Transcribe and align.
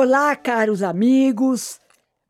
Olá, 0.00 0.36
caros 0.36 0.80
amigos, 0.80 1.80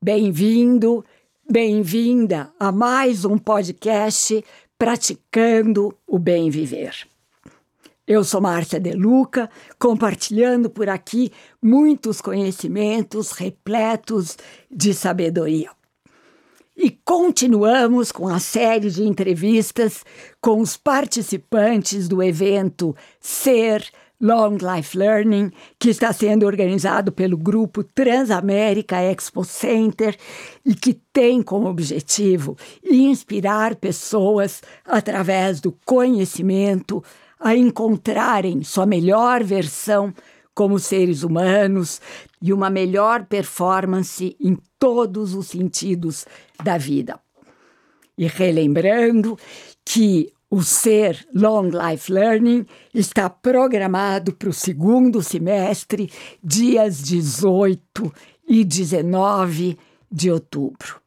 bem-vindo, 0.03 1.05
bem-vinda 1.47 2.51
a 2.59 2.73
mais 2.73 3.27
um 3.27 3.37
podcast 3.37 4.43
Praticando 4.79 5.95
o 6.07 6.19
Bem 6.19 6.49
Viver. 6.49 7.07
Eu 8.07 8.25
sou 8.25 8.41
Márcia 8.41 8.81
De 8.81 8.93
Luca, 8.93 9.51
compartilhando 9.79 10.71
por 10.71 10.89
aqui 10.89 11.31
muitos 11.63 12.23
conhecimentos 12.23 13.33
repletos 13.33 14.39
de 14.71 14.95
sabedoria. 14.95 15.69
E 16.75 16.91
continuamos 16.91 18.11
com 18.11 18.29
a 18.29 18.39
série 18.39 18.91
de 18.91 19.03
entrevistas 19.03 20.07
com 20.41 20.63
os 20.63 20.75
participantes 20.79 22.09
do 22.09 22.23
evento 22.23 22.97
Ser 23.21 23.85
Long 24.21 24.57
Life 24.61 24.99
Learning, 24.99 25.53
que 25.79 25.91
está 25.91 26.13
sendo 26.13 26.45
organizado 26.45 27.13
pelo 27.13 27.37
grupo 27.37 27.85
Transamérica 27.85 29.01
Expo 29.01 29.45
Center 29.45 30.17
e 30.65 30.75
que 30.75 30.95
tem 31.13 31.41
como 31.41 31.69
objetivo 31.69 32.57
inspirar 32.83 33.77
pessoas 33.77 34.61
através 34.85 35.61
do 35.61 35.77
conhecimento 35.85 37.03
a 37.39 37.55
encontrarem 37.55 38.65
sua 38.65 38.87
melhor 38.87 39.45
versão 39.45 40.13
como 40.53 40.81
seres 40.81 41.23
humanos 41.23 42.01
e 42.43 42.53
uma 42.53 42.69
melhor 42.69 43.27
performance 43.27 44.37
em 44.41 44.59
todos 44.77 45.33
os 45.35 45.47
sentidos 45.47 46.27
da 46.65 46.77
vida. 46.77 47.21
E 48.17 48.27
relembrando 48.27 49.39
que 49.85 50.33
o 50.51 50.63
Ser 50.63 51.27
Long 51.35 51.71
Life 51.71 52.11
Learning 52.11 52.67
está 52.95 53.29
programado 53.29 54.33
para 54.33 54.49
o 54.49 54.53
segundo 54.53 55.23
semestre, 55.23 56.11
dias 56.43 57.03
18 57.03 58.13
e 58.49 58.65
19 58.65 59.79
de 60.11 60.31
outubro. 60.31 61.01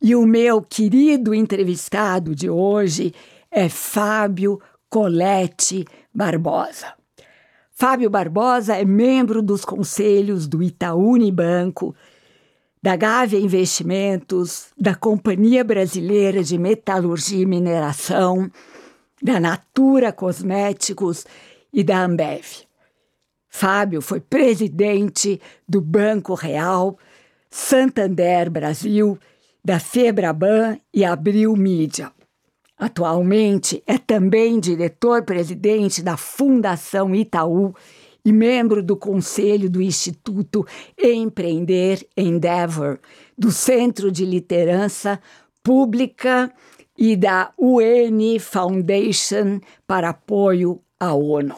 E 0.00 0.14
o 0.14 0.26
meu 0.26 0.62
querido 0.62 1.34
entrevistado 1.34 2.34
de 2.34 2.48
hoje 2.48 3.12
é 3.50 3.68
Fábio 3.68 4.60
Colette 4.88 5.84
Barbosa. 6.14 6.94
Fábio 7.70 8.08
Barbosa 8.08 8.76
é 8.76 8.84
membro 8.84 9.42
dos 9.42 9.64
conselhos 9.64 10.46
do 10.46 10.62
Itaú 10.62 11.12
Unibanco, 11.12 11.94
da 12.82 12.96
Gávea 12.96 13.38
Investimentos, 13.38 14.72
da 14.76 14.94
Companhia 14.94 15.62
Brasileira 15.62 16.42
de 16.42 16.58
Metalurgia 16.58 17.40
e 17.40 17.46
Mineração, 17.46 18.50
da 19.22 19.38
Natura 19.38 20.12
Cosméticos 20.12 21.24
e 21.72 21.84
da 21.84 22.04
Ambev. 22.04 22.64
Fábio 23.48 24.02
foi 24.02 24.18
presidente 24.18 25.40
do 25.68 25.80
Banco 25.80 26.34
Real, 26.34 26.98
Santander 27.48 28.50
Brasil, 28.50 29.16
da 29.64 29.78
Febraban 29.78 30.78
e 30.92 31.04
Abril 31.04 31.54
Mídia. 31.54 32.10
Atualmente 32.76 33.80
é 33.86 33.96
também 33.96 34.58
diretor-presidente 34.58 36.02
da 36.02 36.16
Fundação 36.16 37.14
Itaú 37.14 37.72
e 38.24 38.32
membro 38.32 38.82
do 38.82 38.96
conselho 38.96 39.68
do 39.68 39.82
Instituto 39.82 40.66
Empreender 40.96 42.06
Endeavor, 42.16 42.98
do 43.36 43.50
Centro 43.50 44.10
de 44.10 44.24
Liderança 44.24 45.20
Pública 45.62 46.52
e 46.96 47.16
da 47.16 47.52
UN 47.58 48.38
Foundation 48.38 49.60
para 49.86 50.10
apoio 50.10 50.80
à 50.98 51.14
ONU. 51.14 51.56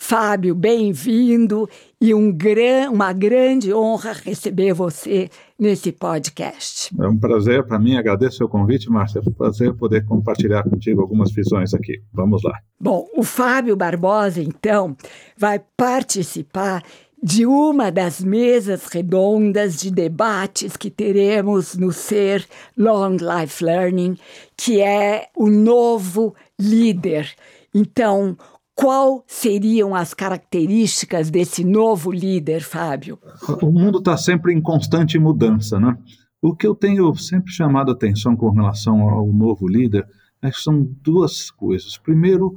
Fábio, 0.00 0.54
bem-vindo 0.54 1.68
e 2.00 2.14
um 2.14 2.32
gran, 2.32 2.88
uma 2.88 3.12
grande 3.12 3.74
honra 3.74 4.12
receber 4.12 4.72
você 4.72 5.28
nesse 5.58 5.90
podcast. 5.90 6.94
É 6.98 7.06
um 7.08 7.18
prazer 7.18 7.66
para 7.66 7.80
mim, 7.80 7.96
agradeço 7.96 8.44
o 8.44 8.48
convite, 8.48 8.88
Márcia. 8.88 9.18
É 9.18 9.28
um 9.28 9.32
prazer 9.32 9.74
poder 9.74 10.06
compartilhar 10.06 10.62
contigo 10.62 11.02
algumas 11.02 11.32
visões 11.32 11.74
aqui. 11.74 12.00
Vamos 12.12 12.44
lá. 12.44 12.52
Bom, 12.80 13.08
o 13.16 13.24
Fábio 13.24 13.76
Barbosa, 13.76 14.40
então, 14.40 14.96
vai 15.36 15.60
participar 15.76 16.84
de 17.20 17.44
uma 17.44 17.90
das 17.90 18.20
mesas 18.20 18.86
redondas 18.86 19.80
de 19.80 19.90
debates 19.90 20.76
que 20.76 20.90
teremos 20.90 21.76
no 21.76 21.92
Ser 21.92 22.46
Long 22.76 23.16
Life 23.16 23.62
Learning, 23.62 24.16
que 24.56 24.80
é 24.80 25.26
o 25.36 25.50
novo 25.50 26.36
líder. 26.58 27.34
Então, 27.74 28.36
qual 28.78 29.24
seriam 29.26 29.92
as 29.92 30.14
características 30.14 31.30
desse 31.30 31.64
novo 31.64 32.12
líder, 32.12 32.60
Fábio? 32.60 33.18
O 33.60 33.72
mundo 33.72 33.98
está 33.98 34.16
sempre 34.16 34.54
em 34.54 34.62
constante 34.62 35.18
mudança, 35.18 35.80
né? 35.80 35.98
O 36.40 36.54
que 36.54 36.64
eu 36.64 36.76
tenho 36.76 37.12
sempre 37.16 37.50
chamado 37.50 37.90
a 37.90 37.94
atenção 37.94 38.36
com 38.36 38.50
relação 38.50 39.00
ao 39.00 39.26
novo 39.32 39.66
líder 39.66 40.06
é 40.40 40.52
são 40.52 40.88
duas 41.02 41.50
coisas. 41.50 41.98
Primeiro, 41.98 42.56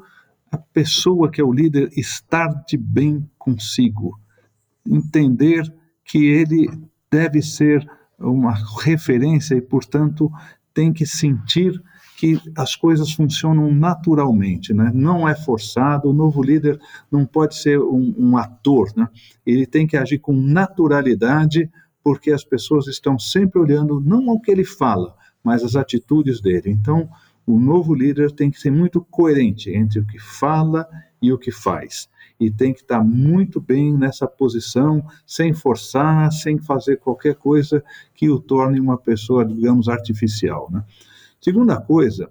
a 0.51 0.59
pessoa 0.59 1.27
que 1.27 1.41
é 1.41 1.43
o 1.43 1.51
líder 1.51 1.89
estar 1.97 2.49
de 2.67 2.77
bem 2.77 3.27
consigo, 3.39 4.19
entender 4.87 5.63
que 6.05 6.23
ele 6.23 6.69
deve 7.11 7.41
ser 7.41 7.83
uma 8.19 8.53
referência 8.83 9.55
e, 9.55 9.61
portanto, 9.61 10.31
tem 10.71 10.93
que 10.93 11.07
sentir 11.07 11.81
que 12.21 12.39
as 12.55 12.75
coisas 12.75 13.11
funcionam 13.13 13.73
naturalmente, 13.73 14.75
né? 14.75 14.91
não 14.93 15.27
é 15.27 15.33
forçado, 15.33 16.07
o 16.07 16.13
novo 16.13 16.43
líder 16.43 16.79
não 17.11 17.25
pode 17.25 17.55
ser 17.55 17.79
um, 17.79 18.13
um 18.15 18.37
ator, 18.37 18.93
né? 18.95 19.09
ele 19.43 19.65
tem 19.65 19.87
que 19.87 19.97
agir 19.97 20.19
com 20.19 20.31
naturalidade, 20.31 21.67
porque 22.03 22.29
as 22.29 22.43
pessoas 22.43 22.85
estão 22.85 23.17
sempre 23.17 23.59
olhando 23.59 23.99
não 23.99 24.29
ao 24.29 24.39
que 24.39 24.51
ele 24.51 24.63
fala, 24.63 25.15
mas 25.43 25.63
as 25.63 25.75
atitudes 25.75 26.39
dele. 26.39 26.69
Então, 26.69 27.09
o 27.43 27.59
novo 27.59 27.91
líder 27.95 28.31
tem 28.31 28.51
que 28.51 28.59
ser 28.59 28.69
muito 28.69 29.01
coerente 29.01 29.71
entre 29.71 29.99
o 29.99 30.05
que 30.05 30.19
fala 30.19 30.87
e 31.19 31.33
o 31.33 31.39
que 31.39 31.51
faz. 31.51 32.07
E 32.39 32.51
tem 32.51 32.71
que 32.71 32.81
estar 32.81 33.03
muito 33.03 33.59
bem 33.59 33.97
nessa 33.97 34.27
posição, 34.27 35.03
sem 35.25 35.55
forçar, 35.55 36.31
sem 36.31 36.59
fazer 36.59 36.97
qualquer 36.97 37.33
coisa 37.33 37.83
que 38.13 38.29
o 38.29 38.39
torne 38.39 38.79
uma 38.79 38.95
pessoa, 38.99 39.43
digamos, 39.43 39.89
artificial. 39.89 40.69
Né? 40.71 40.83
Segunda 41.41 41.81
coisa, 41.81 42.29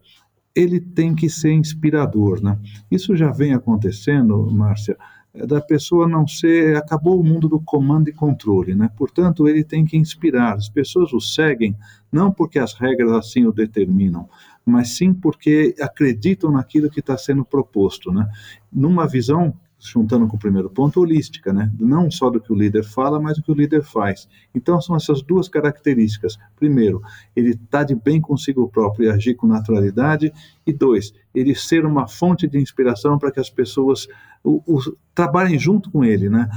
ele 0.54 0.81
tem 0.81 1.15
que 1.15 1.28
ser 1.28 1.53
inspirador, 1.53 2.43
né? 2.43 2.59
Isso 2.91 3.16
já 3.16 3.31
vem 3.31 3.53
acontecendo, 3.53 4.48
Márcia, 4.50 4.97
é 5.32 5.47
da 5.47 5.60
pessoa 5.60 6.09
não 6.09 6.26
ser, 6.26 6.76
acabou 6.76 7.21
o 7.21 7.25
mundo 7.25 7.48
do 7.48 7.60
comando 7.60 8.09
e 8.09 8.12
controle, 8.12 8.75
né? 8.75 8.91
Portanto, 8.97 9.47
ele 9.48 9.62
tem 9.62 9.84
que 9.84 9.97
inspirar. 9.97 10.54
As 10.54 10.69
pessoas 10.69 11.12
o 11.12 11.21
seguem 11.21 11.76
não 12.10 12.32
porque 12.32 12.59
as 12.59 12.75
regras 12.75 13.12
assim 13.12 13.47
o 13.47 13.53
determinam, 13.53 14.28
mas 14.65 14.97
sim 14.97 15.15
porque 15.15 15.75
acreditam 15.81 16.50
naquilo 16.50 16.91
que 16.91 17.00
está 17.00 17.16
sendo 17.16 17.44
proposto, 17.44 18.12
né? 18.12 18.28
Numa 18.72 19.06
visão 19.06 19.54
juntando 19.80 20.28
com 20.28 20.36
o 20.36 20.38
primeiro 20.38 20.68
ponto, 20.68 21.00
holística, 21.00 21.52
né? 21.52 21.72
Não 21.78 22.10
só 22.10 22.28
do 22.28 22.41
que 22.41 22.52
o 22.52 22.54
líder 22.54 22.84
fala, 22.84 23.18
mas 23.18 23.38
do 23.38 23.42
que 23.42 23.50
o 23.50 23.54
líder 23.54 23.82
faz. 23.82 24.28
Então 24.54 24.80
são 24.80 24.94
essas 24.94 25.22
duas 25.22 25.48
características. 25.48 26.38
Primeiro, 26.56 27.02
ele 27.34 27.50
está 27.50 27.82
de 27.82 27.94
bem 27.94 28.20
consigo 28.20 28.68
próprio 28.68 29.06
e 29.06 29.10
agir 29.10 29.34
com 29.34 29.46
naturalidade. 29.46 30.32
E 30.66 30.72
dois, 30.72 31.14
ele 31.34 31.54
ser 31.54 31.86
uma 31.86 32.06
fonte 32.06 32.46
de 32.46 32.58
inspiração 32.58 33.18
para 33.18 33.32
que 33.32 33.41
as 33.41 33.48
pessoas 33.48 34.06
o, 34.44 34.62
o, 34.66 34.80
trabalhem 35.14 35.58
junto 35.58 35.91
com 35.91 36.04
ele, 36.04 36.28
né? 36.28 36.48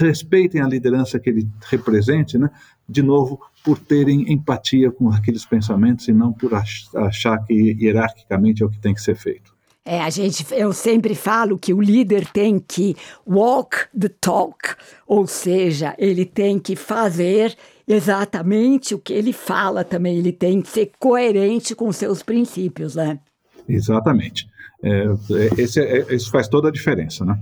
respeitem 0.00 0.60
a 0.60 0.66
liderança 0.66 1.18
que 1.18 1.30
ele 1.30 1.48
represente, 1.70 2.36
né? 2.36 2.50
De 2.88 3.02
novo, 3.02 3.40
por 3.64 3.78
terem 3.78 4.32
empatia 4.32 4.90
com 4.90 5.10
aqueles 5.10 5.44
pensamentos 5.44 6.08
e 6.08 6.12
não 6.12 6.32
por 6.32 6.52
achar 6.54 7.38
que 7.44 7.76
hierarquicamente 7.80 8.62
é 8.62 8.66
o 8.66 8.70
que 8.70 8.80
tem 8.80 8.94
que 8.94 9.00
ser 9.00 9.16
feito. 9.16 9.55
É, 9.88 10.00
a 10.00 10.10
gente, 10.10 10.44
eu 10.50 10.72
sempre 10.72 11.14
falo 11.14 11.56
que 11.56 11.72
o 11.72 11.80
líder 11.80 12.26
tem 12.32 12.58
que 12.58 12.96
walk 13.24 13.86
the 13.96 14.08
talk, 14.20 14.74
ou 15.06 15.28
seja, 15.28 15.94
ele 15.96 16.24
tem 16.24 16.58
que 16.58 16.74
fazer 16.74 17.56
exatamente 17.86 18.96
o 18.96 18.98
que 18.98 19.12
ele 19.12 19.32
fala 19.32 19.84
também, 19.84 20.18
ele 20.18 20.32
tem 20.32 20.60
que 20.60 20.68
ser 20.70 20.90
coerente 20.98 21.72
com 21.72 21.92
seus 21.92 22.20
princípios, 22.20 22.96
né? 22.96 23.20
Exatamente. 23.68 24.48
É, 24.82 25.04
é 25.04 25.62
esse, 25.62 25.80
é, 25.80 26.12
isso 26.12 26.32
faz 26.32 26.48
toda 26.48 26.66
a 26.66 26.72
diferença, 26.72 27.24
né? 27.24 27.38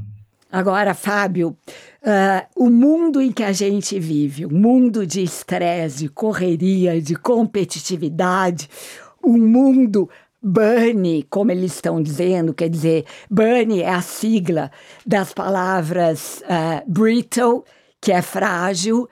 Agora, 0.52 0.92
Fábio, 0.92 1.56
uh, 2.02 2.64
o 2.64 2.68
mundo 2.68 3.22
em 3.22 3.32
que 3.32 3.42
a 3.42 3.52
gente 3.52 3.98
vive, 3.98 4.44
o 4.44 4.52
mundo 4.52 5.06
de 5.06 5.22
estresse, 5.22 6.00
de 6.00 6.08
correria, 6.10 7.00
de 7.00 7.16
competitividade, 7.16 8.68
um 9.24 9.38
mundo 9.38 10.08
Bunny, 10.44 11.26
como 11.30 11.50
eles 11.50 11.74
estão 11.74 12.02
dizendo, 12.02 12.52
quer 12.52 12.68
dizer, 12.68 13.06
Bunny 13.30 13.80
é 13.80 13.88
a 13.88 14.02
sigla 14.02 14.70
das 15.06 15.32
palavras 15.32 16.42
uh, 16.42 16.82
brittle, 16.86 17.64
que 17.98 18.12
é 18.12 18.20
frágil, 18.20 19.08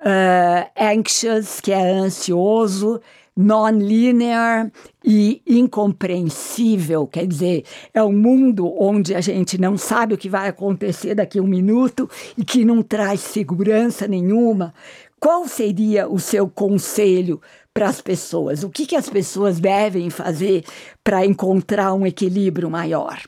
uh, 0.00 0.70
anxious, 0.76 1.60
que 1.60 1.70
é 1.70 1.92
ansioso, 1.92 3.00
non-linear 3.36 4.72
e 5.04 5.40
incompreensível. 5.46 7.06
Quer 7.06 7.28
dizer, 7.28 7.64
é 7.94 8.02
um 8.02 8.12
mundo 8.12 8.74
onde 8.76 9.14
a 9.14 9.20
gente 9.20 9.58
não 9.58 9.78
sabe 9.78 10.14
o 10.14 10.18
que 10.18 10.28
vai 10.28 10.48
acontecer 10.48 11.14
daqui 11.14 11.38
a 11.38 11.42
um 11.42 11.46
minuto 11.46 12.10
e 12.36 12.44
que 12.44 12.64
não 12.64 12.82
traz 12.82 13.20
segurança 13.20 14.08
nenhuma. 14.08 14.74
Qual 15.22 15.46
seria 15.46 16.08
o 16.08 16.18
seu 16.18 16.48
conselho 16.48 17.40
para 17.72 17.88
as 17.88 18.00
pessoas? 18.00 18.64
O 18.64 18.68
que, 18.68 18.84
que 18.84 18.96
as 18.96 19.08
pessoas 19.08 19.60
devem 19.60 20.10
fazer 20.10 20.64
para 21.04 21.24
encontrar 21.24 21.94
um 21.94 22.04
equilíbrio 22.04 22.68
maior? 22.68 23.20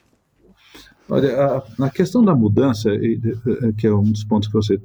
Olha, 1.08 1.40
a, 1.40 1.84
a, 1.84 1.90
questão 1.90 2.24
da 2.24 2.34
mudança, 2.34 2.90
que 3.78 3.86
é 3.86 3.94
um 3.94 4.02
dos 4.02 4.24
pontos 4.24 4.48
que 4.48 4.54
você 4.54 4.76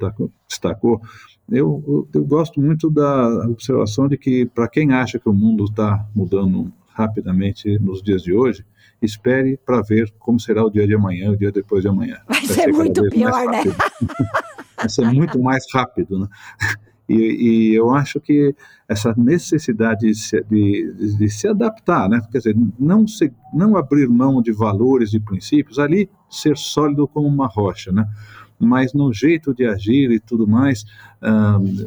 destacou, 0.47 1.01
eu, 1.49 1.83
eu, 1.87 2.07
eu 2.13 2.23
gosto 2.23 2.61
muito 2.61 2.91
da 2.91 3.47
observação 3.47 4.07
de 4.07 4.15
que, 4.15 4.45
para 4.45 4.67
quem 4.67 4.93
acha 4.93 5.17
que 5.17 5.27
o 5.27 5.33
mundo 5.33 5.63
está 5.63 6.05
mudando 6.15 6.71
rapidamente 6.89 7.79
nos 7.79 8.03
dias 8.03 8.21
de 8.21 8.33
hoje, 8.33 8.63
espere 9.01 9.57
para 9.65 9.81
ver 9.81 10.13
como 10.19 10.39
será 10.39 10.63
o 10.63 10.69
dia 10.69 10.85
de 10.85 10.93
amanhã, 10.93 11.31
o 11.31 11.37
dia 11.37 11.51
depois 11.51 11.81
de 11.81 11.87
amanhã. 11.87 12.19
Vai, 12.27 12.41
Vai 12.41 12.45
ser, 12.45 12.53
ser 12.53 12.71
muito 12.71 13.01
pior, 13.09 13.45
né? 13.47 13.63
Vai 14.77 14.89
ser 14.89 15.11
muito 15.11 15.41
mais 15.41 15.65
rápido, 15.73 16.19
né? 16.19 16.27
E, 17.09 17.71
e, 17.71 17.75
eu 17.75 17.89
acho 17.89 18.19
que 18.21 18.55
essa 18.87 19.13
necessidade 19.17 20.07
de 20.07 20.15
se, 20.15 20.43
de, 20.43 21.17
de 21.17 21.29
se, 21.29 21.47
adaptar, 21.47 22.07
né? 22.07 22.21
quer 22.31 22.37
dizer, 22.37 22.55
não, 22.79 23.07
se, 23.07 23.33
não 23.51 23.75
abrir 23.75 24.07
mão 24.07 24.41
de 24.41 24.51
valores 24.51 25.13
e 25.13 25.19
princípios, 25.19 25.79
ali 25.79 26.07
ser 26.29 26.55
sólido 26.55 27.07
como 27.07 27.27
uma 27.27 27.47
rocha, 27.47 27.91
né? 27.91 28.07
mas 28.59 28.93
no 28.93 29.11
jeito 29.11 29.53
de 29.53 29.65
agir 29.65 30.11
e 30.11 30.19
tudo 30.19 30.45
mais, 30.45 30.85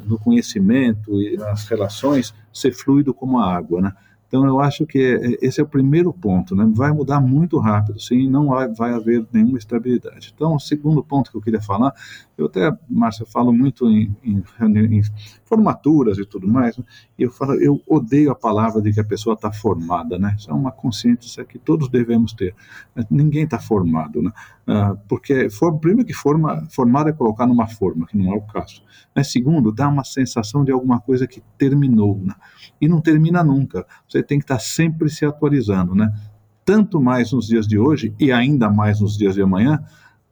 no 0.06 0.18
conhecimento 0.18 1.20
e 1.20 1.36
nas 1.36 1.68
relações, 1.68 2.34
ser 2.52 2.72
fluido 2.72 3.12
como 3.12 3.38
a 3.38 3.54
água. 3.54 3.82
Né? 3.82 3.92
Então, 4.32 4.46
eu 4.46 4.62
acho 4.62 4.86
que 4.86 4.98
é, 4.98 5.46
esse 5.46 5.60
é 5.60 5.62
o 5.62 5.68
primeiro 5.68 6.10
ponto, 6.10 6.56
né? 6.56 6.66
Vai 6.74 6.90
mudar 6.90 7.20
muito 7.20 7.58
rápido, 7.58 8.00
sim, 8.00 8.30
não 8.30 8.46
vai, 8.74 8.94
haver 8.94 9.26
nenhuma 9.30 9.58
estabilidade. 9.58 10.32
Então, 10.34 10.54
o 10.54 10.58
segundo 10.58 11.04
ponto 11.04 11.30
que 11.30 11.36
eu 11.36 11.42
queria 11.42 11.60
falar, 11.60 11.92
eu 12.38 12.46
até, 12.46 12.74
Márcia, 12.88 13.26
falo 13.26 13.52
muito 13.52 13.86
em, 13.90 14.16
em, 14.24 14.42
em, 14.58 15.02
formaturas 15.52 16.16
e 16.16 16.24
tudo 16.24 16.48
mais, 16.48 16.78
né? 16.78 16.84
e 17.18 17.24
eu 17.24 17.30
falo, 17.30 17.52
eu 17.60 17.78
odeio 17.86 18.30
a 18.30 18.34
palavra 18.34 18.80
de 18.80 18.90
que 18.90 19.00
a 19.00 19.04
pessoa 19.04 19.34
está 19.34 19.52
formada, 19.52 20.18
né? 20.18 20.34
Isso 20.38 20.50
é 20.50 20.54
uma 20.54 20.72
consciência 20.72 21.44
que 21.44 21.58
todos 21.58 21.90
devemos 21.90 22.32
ter. 22.32 22.54
Ninguém 23.10 23.44
está 23.44 23.58
formado, 23.58 24.22
né? 24.22 24.32
Ah, 24.66 24.96
porque, 25.06 25.50
for, 25.50 25.78
primeiro 25.78 26.06
que 26.06 26.14
forma, 26.14 26.66
formado 26.70 27.10
é 27.10 27.12
colocar 27.12 27.46
numa 27.46 27.66
forma, 27.66 28.06
que 28.06 28.16
não 28.16 28.32
é 28.32 28.34
o 28.34 28.40
caso. 28.40 28.82
Mas, 29.14 29.30
segundo, 29.30 29.70
dá 29.70 29.90
uma 29.90 30.04
sensação 30.04 30.64
de 30.64 30.72
alguma 30.72 30.98
coisa 30.98 31.26
que 31.26 31.42
terminou, 31.58 32.18
né? 32.18 32.34
E 32.80 32.88
não 32.88 33.02
termina 33.02 33.44
nunca. 33.44 33.86
Você 34.08 34.22
tem 34.22 34.38
que 34.38 34.44
estar 34.44 34.54
tá 34.54 34.60
sempre 34.60 35.10
se 35.10 35.26
atualizando, 35.26 35.94
né? 35.94 36.10
Tanto 36.64 36.98
mais 36.98 37.30
nos 37.30 37.46
dias 37.48 37.68
de 37.68 37.78
hoje 37.78 38.14
e 38.18 38.32
ainda 38.32 38.70
mais 38.70 39.00
nos 39.00 39.18
dias 39.18 39.34
de 39.34 39.42
amanhã, 39.42 39.84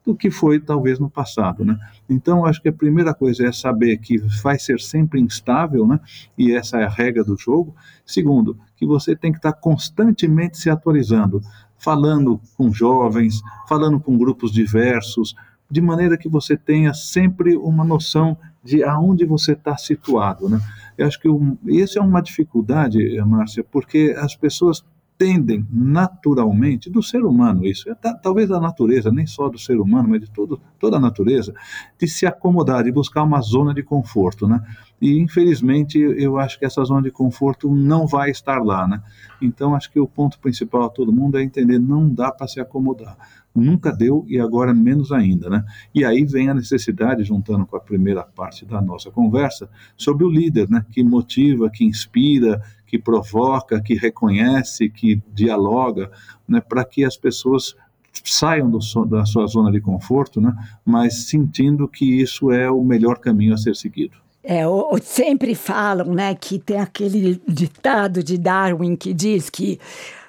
do 0.04 0.14
que 0.14 0.30
foi 0.30 0.58
talvez 0.58 0.98
no 0.98 1.10
passado, 1.10 1.64
né? 1.64 1.78
Então 2.08 2.44
acho 2.44 2.60
que 2.60 2.68
a 2.68 2.72
primeira 2.72 3.14
coisa 3.14 3.46
é 3.46 3.52
saber 3.52 3.98
que 3.98 4.18
vai 4.42 4.58
ser 4.58 4.80
sempre 4.80 5.20
instável, 5.20 5.86
né? 5.86 6.00
E 6.36 6.52
essa 6.52 6.78
é 6.78 6.84
a 6.84 6.88
regra 6.88 7.22
do 7.22 7.36
jogo. 7.36 7.74
Segundo, 8.04 8.58
que 8.76 8.86
você 8.86 9.14
tem 9.14 9.30
que 9.30 9.38
estar 9.38 9.52
constantemente 9.52 10.58
se 10.58 10.70
atualizando, 10.70 11.42
falando 11.78 12.40
com 12.56 12.72
jovens, 12.72 13.40
falando 13.68 14.00
com 14.00 14.16
grupos 14.16 14.52
diversos, 14.52 15.34
de 15.70 15.80
maneira 15.80 16.18
que 16.18 16.28
você 16.28 16.56
tenha 16.56 16.92
sempre 16.92 17.56
uma 17.56 17.84
noção 17.84 18.36
de 18.62 18.82
aonde 18.82 19.24
você 19.24 19.52
está 19.52 19.76
situado, 19.76 20.48
né? 20.48 20.60
Eu 20.98 21.06
acho 21.06 21.20
que 21.20 21.28
isso 21.66 21.98
é 21.98 22.02
uma 22.02 22.20
dificuldade, 22.20 23.18
Márcia, 23.24 23.64
porque 23.64 24.14
as 24.18 24.34
pessoas 24.34 24.84
tendem 25.20 25.66
naturalmente, 25.70 26.88
do 26.88 27.02
ser 27.02 27.22
humano 27.26 27.66
isso, 27.66 27.90
é, 27.90 27.94
talvez 27.94 28.48
da 28.48 28.58
natureza, 28.58 29.12
nem 29.12 29.26
só 29.26 29.50
do 29.50 29.58
ser 29.58 29.78
humano, 29.78 30.08
mas 30.08 30.22
de 30.22 30.30
todo, 30.30 30.58
toda 30.78 30.96
a 30.96 31.00
natureza, 31.00 31.52
de 31.98 32.08
se 32.08 32.24
acomodar, 32.24 32.84
de 32.84 32.90
buscar 32.90 33.22
uma 33.22 33.42
zona 33.42 33.74
de 33.74 33.82
conforto, 33.82 34.48
né? 34.48 34.62
E 34.98 35.18
infelizmente 35.18 35.98
eu 35.98 36.38
acho 36.38 36.58
que 36.58 36.64
essa 36.64 36.82
zona 36.84 37.02
de 37.02 37.10
conforto 37.10 37.70
não 37.70 38.06
vai 38.06 38.30
estar 38.30 38.62
lá, 38.62 38.88
né? 38.88 39.02
Então 39.42 39.74
acho 39.74 39.92
que 39.92 40.00
o 40.00 40.08
ponto 40.08 40.38
principal 40.38 40.84
a 40.84 40.88
todo 40.88 41.12
mundo 41.12 41.36
é 41.36 41.42
entender, 41.42 41.78
não 41.78 42.08
dá 42.08 42.32
para 42.32 42.48
se 42.48 42.58
acomodar 42.58 43.18
nunca 43.54 43.92
deu 43.92 44.24
e 44.28 44.38
agora 44.38 44.72
menos 44.72 45.12
ainda, 45.12 45.50
né? 45.50 45.64
E 45.94 46.04
aí 46.04 46.24
vem 46.24 46.48
a 46.48 46.54
necessidade, 46.54 47.24
juntando 47.24 47.66
com 47.66 47.76
a 47.76 47.80
primeira 47.80 48.22
parte 48.22 48.64
da 48.64 48.80
nossa 48.80 49.10
conversa, 49.10 49.68
sobre 49.96 50.24
o 50.24 50.30
líder, 50.30 50.68
né? 50.70 50.84
Que 50.90 51.02
motiva, 51.02 51.70
que 51.70 51.84
inspira, 51.84 52.62
que 52.90 52.98
provoca, 52.98 53.80
que 53.80 53.94
reconhece, 53.94 54.90
que 54.90 55.22
dialoga, 55.32 56.10
né? 56.48 56.60
Para 56.60 56.84
que 56.84 57.04
as 57.04 57.16
pessoas 57.16 57.76
saiam 58.24 58.68
do, 58.68 58.80
da 59.06 59.24
sua 59.24 59.46
zona 59.46 59.70
de 59.70 59.80
conforto, 59.80 60.40
né? 60.40 60.52
Mas 60.84 61.28
sentindo 61.28 61.86
que 61.86 62.20
isso 62.20 62.50
é 62.50 62.68
o 62.68 62.82
melhor 62.82 63.18
caminho 63.18 63.54
a 63.54 63.56
ser 63.56 63.76
seguido. 63.76 64.16
É, 64.42 64.62
sempre 65.02 65.54
falam, 65.54 66.14
né, 66.14 66.34
que 66.34 66.58
tem 66.58 66.80
aquele 66.80 67.40
ditado 67.46 68.24
de 68.24 68.38
Darwin 68.38 68.96
que 68.96 69.12
diz 69.12 69.50
que 69.50 69.78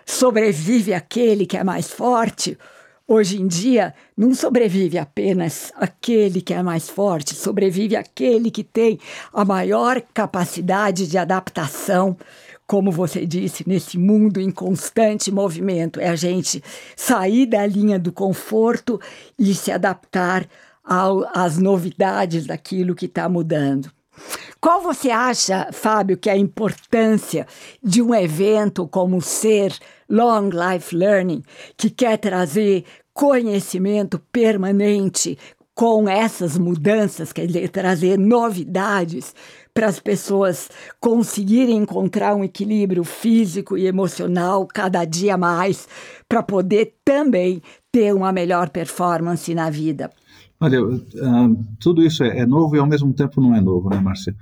sobrevive 0.06 0.94
aquele 0.94 1.46
que 1.46 1.58
é 1.58 1.64
mais 1.64 1.90
forte. 1.90 2.58
Hoje 3.08 3.42
em 3.42 3.48
dia, 3.48 3.94
não 4.16 4.34
sobrevive 4.34 4.98
apenas 4.98 5.74
aquele 5.76 6.42
que 6.42 6.54
é 6.54 6.64
mais 6.64 6.90
forte, 6.90 7.36
sobrevive 7.36 7.96
aquele 7.96 8.50
que 8.50 8.64
tem 8.64 9.00
a 9.34 9.44
maior 9.44 10.02
capacidade 10.14 11.08
de 11.08 11.18
adaptação. 11.18 12.16
Como 12.66 12.90
você 12.90 13.26
disse, 13.26 13.68
nesse 13.68 13.98
mundo 13.98 14.40
em 14.40 14.50
constante 14.50 15.30
movimento, 15.30 16.00
é 16.00 16.08
a 16.08 16.16
gente 16.16 16.64
sair 16.96 17.46
da 17.46 17.66
linha 17.66 18.00
do 18.00 18.14
conforto 18.14 19.00
e 19.38 19.54
se 19.54 19.72
adaptar 19.72 20.48
ao, 20.84 21.28
às 21.38 21.58
novidades 21.58 22.46
daquilo 22.46 22.96
que 22.96 23.08
está 23.08 23.28
mudando. 23.28 23.92
Qual 24.62 24.80
você 24.80 25.10
acha, 25.10 25.70
Fábio, 25.72 26.16
que 26.16 26.30
é 26.30 26.34
a 26.34 26.38
importância 26.38 27.48
de 27.82 28.00
um 28.00 28.14
evento 28.14 28.88
como 28.88 29.20
ser 29.20 29.76
Long 30.08 30.52
Life 30.52 30.96
Learning, 30.96 31.42
que 31.76 31.90
quer 31.90 32.20
trazer 32.20 32.86
conhecimento 33.12 34.20
permanente 34.32 35.36
com 35.74 36.08
essas 36.08 36.60
mudanças, 36.60 37.34
quer 37.34 37.48
dizer, 37.48 37.70
trazer 37.70 38.20
novidades 38.20 39.34
para 39.74 39.88
as 39.88 40.00
pessoas 40.00 40.70
conseguirem 41.00 41.78
encontrar 41.78 42.36
um 42.36 42.44
equilíbrio 42.44 43.04
físico 43.04 43.76
e 43.76 43.88
emocional 43.88 44.68
cada 44.68 45.04
dia 45.06 45.36
mais, 45.38 45.88
para 46.30 46.44
poder 46.44 46.98
também 47.04 47.64
ter 47.92 48.14
uma 48.14 48.32
melhor 48.32 48.70
performance 48.70 49.56
na 49.56 49.72
vida. 49.72 50.12
Olha, 50.62 50.80
uh, 50.86 51.66
tudo 51.80 52.04
isso 52.04 52.24
é, 52.24 52.38
é, 52.38 52.46
novo 52.46 52.76
e 52.76 52.80
ao 52.80 52.86
mesmo 52.86 53.12
tempo 53.12 53.42
não 53.42 53.56
é 53.56 53.60
novo, 53.60 53.90
né, 53.90 54.00
Márcia? 54.00 54.36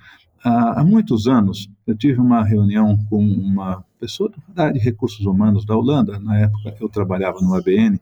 Uh, 0.45 0.75
há 0.75 0.83
muitos 0.83 1.27
anos 1.27 1.69
eu 1.87 1.95
tive 1.95 2.19
uma 2.19 2.43
reunião 2.43 2.97
com 3.09 3.25
uma 3.25 3.85
pessoa 3.97 4.29
da 4.53 4.65
área 4.65 4.73
de 4.73 4.83
recursos 4.83 5.25
humanos 5.25 5.65
da 5.65 5.77
Holanda, 5.77 6.19
na 6.19 6.37
época 6.37 6.75
eu 6.81 6.89
trabalhava 6.89 7.39
no 7.39 7.55
ABN, 7.55 8.01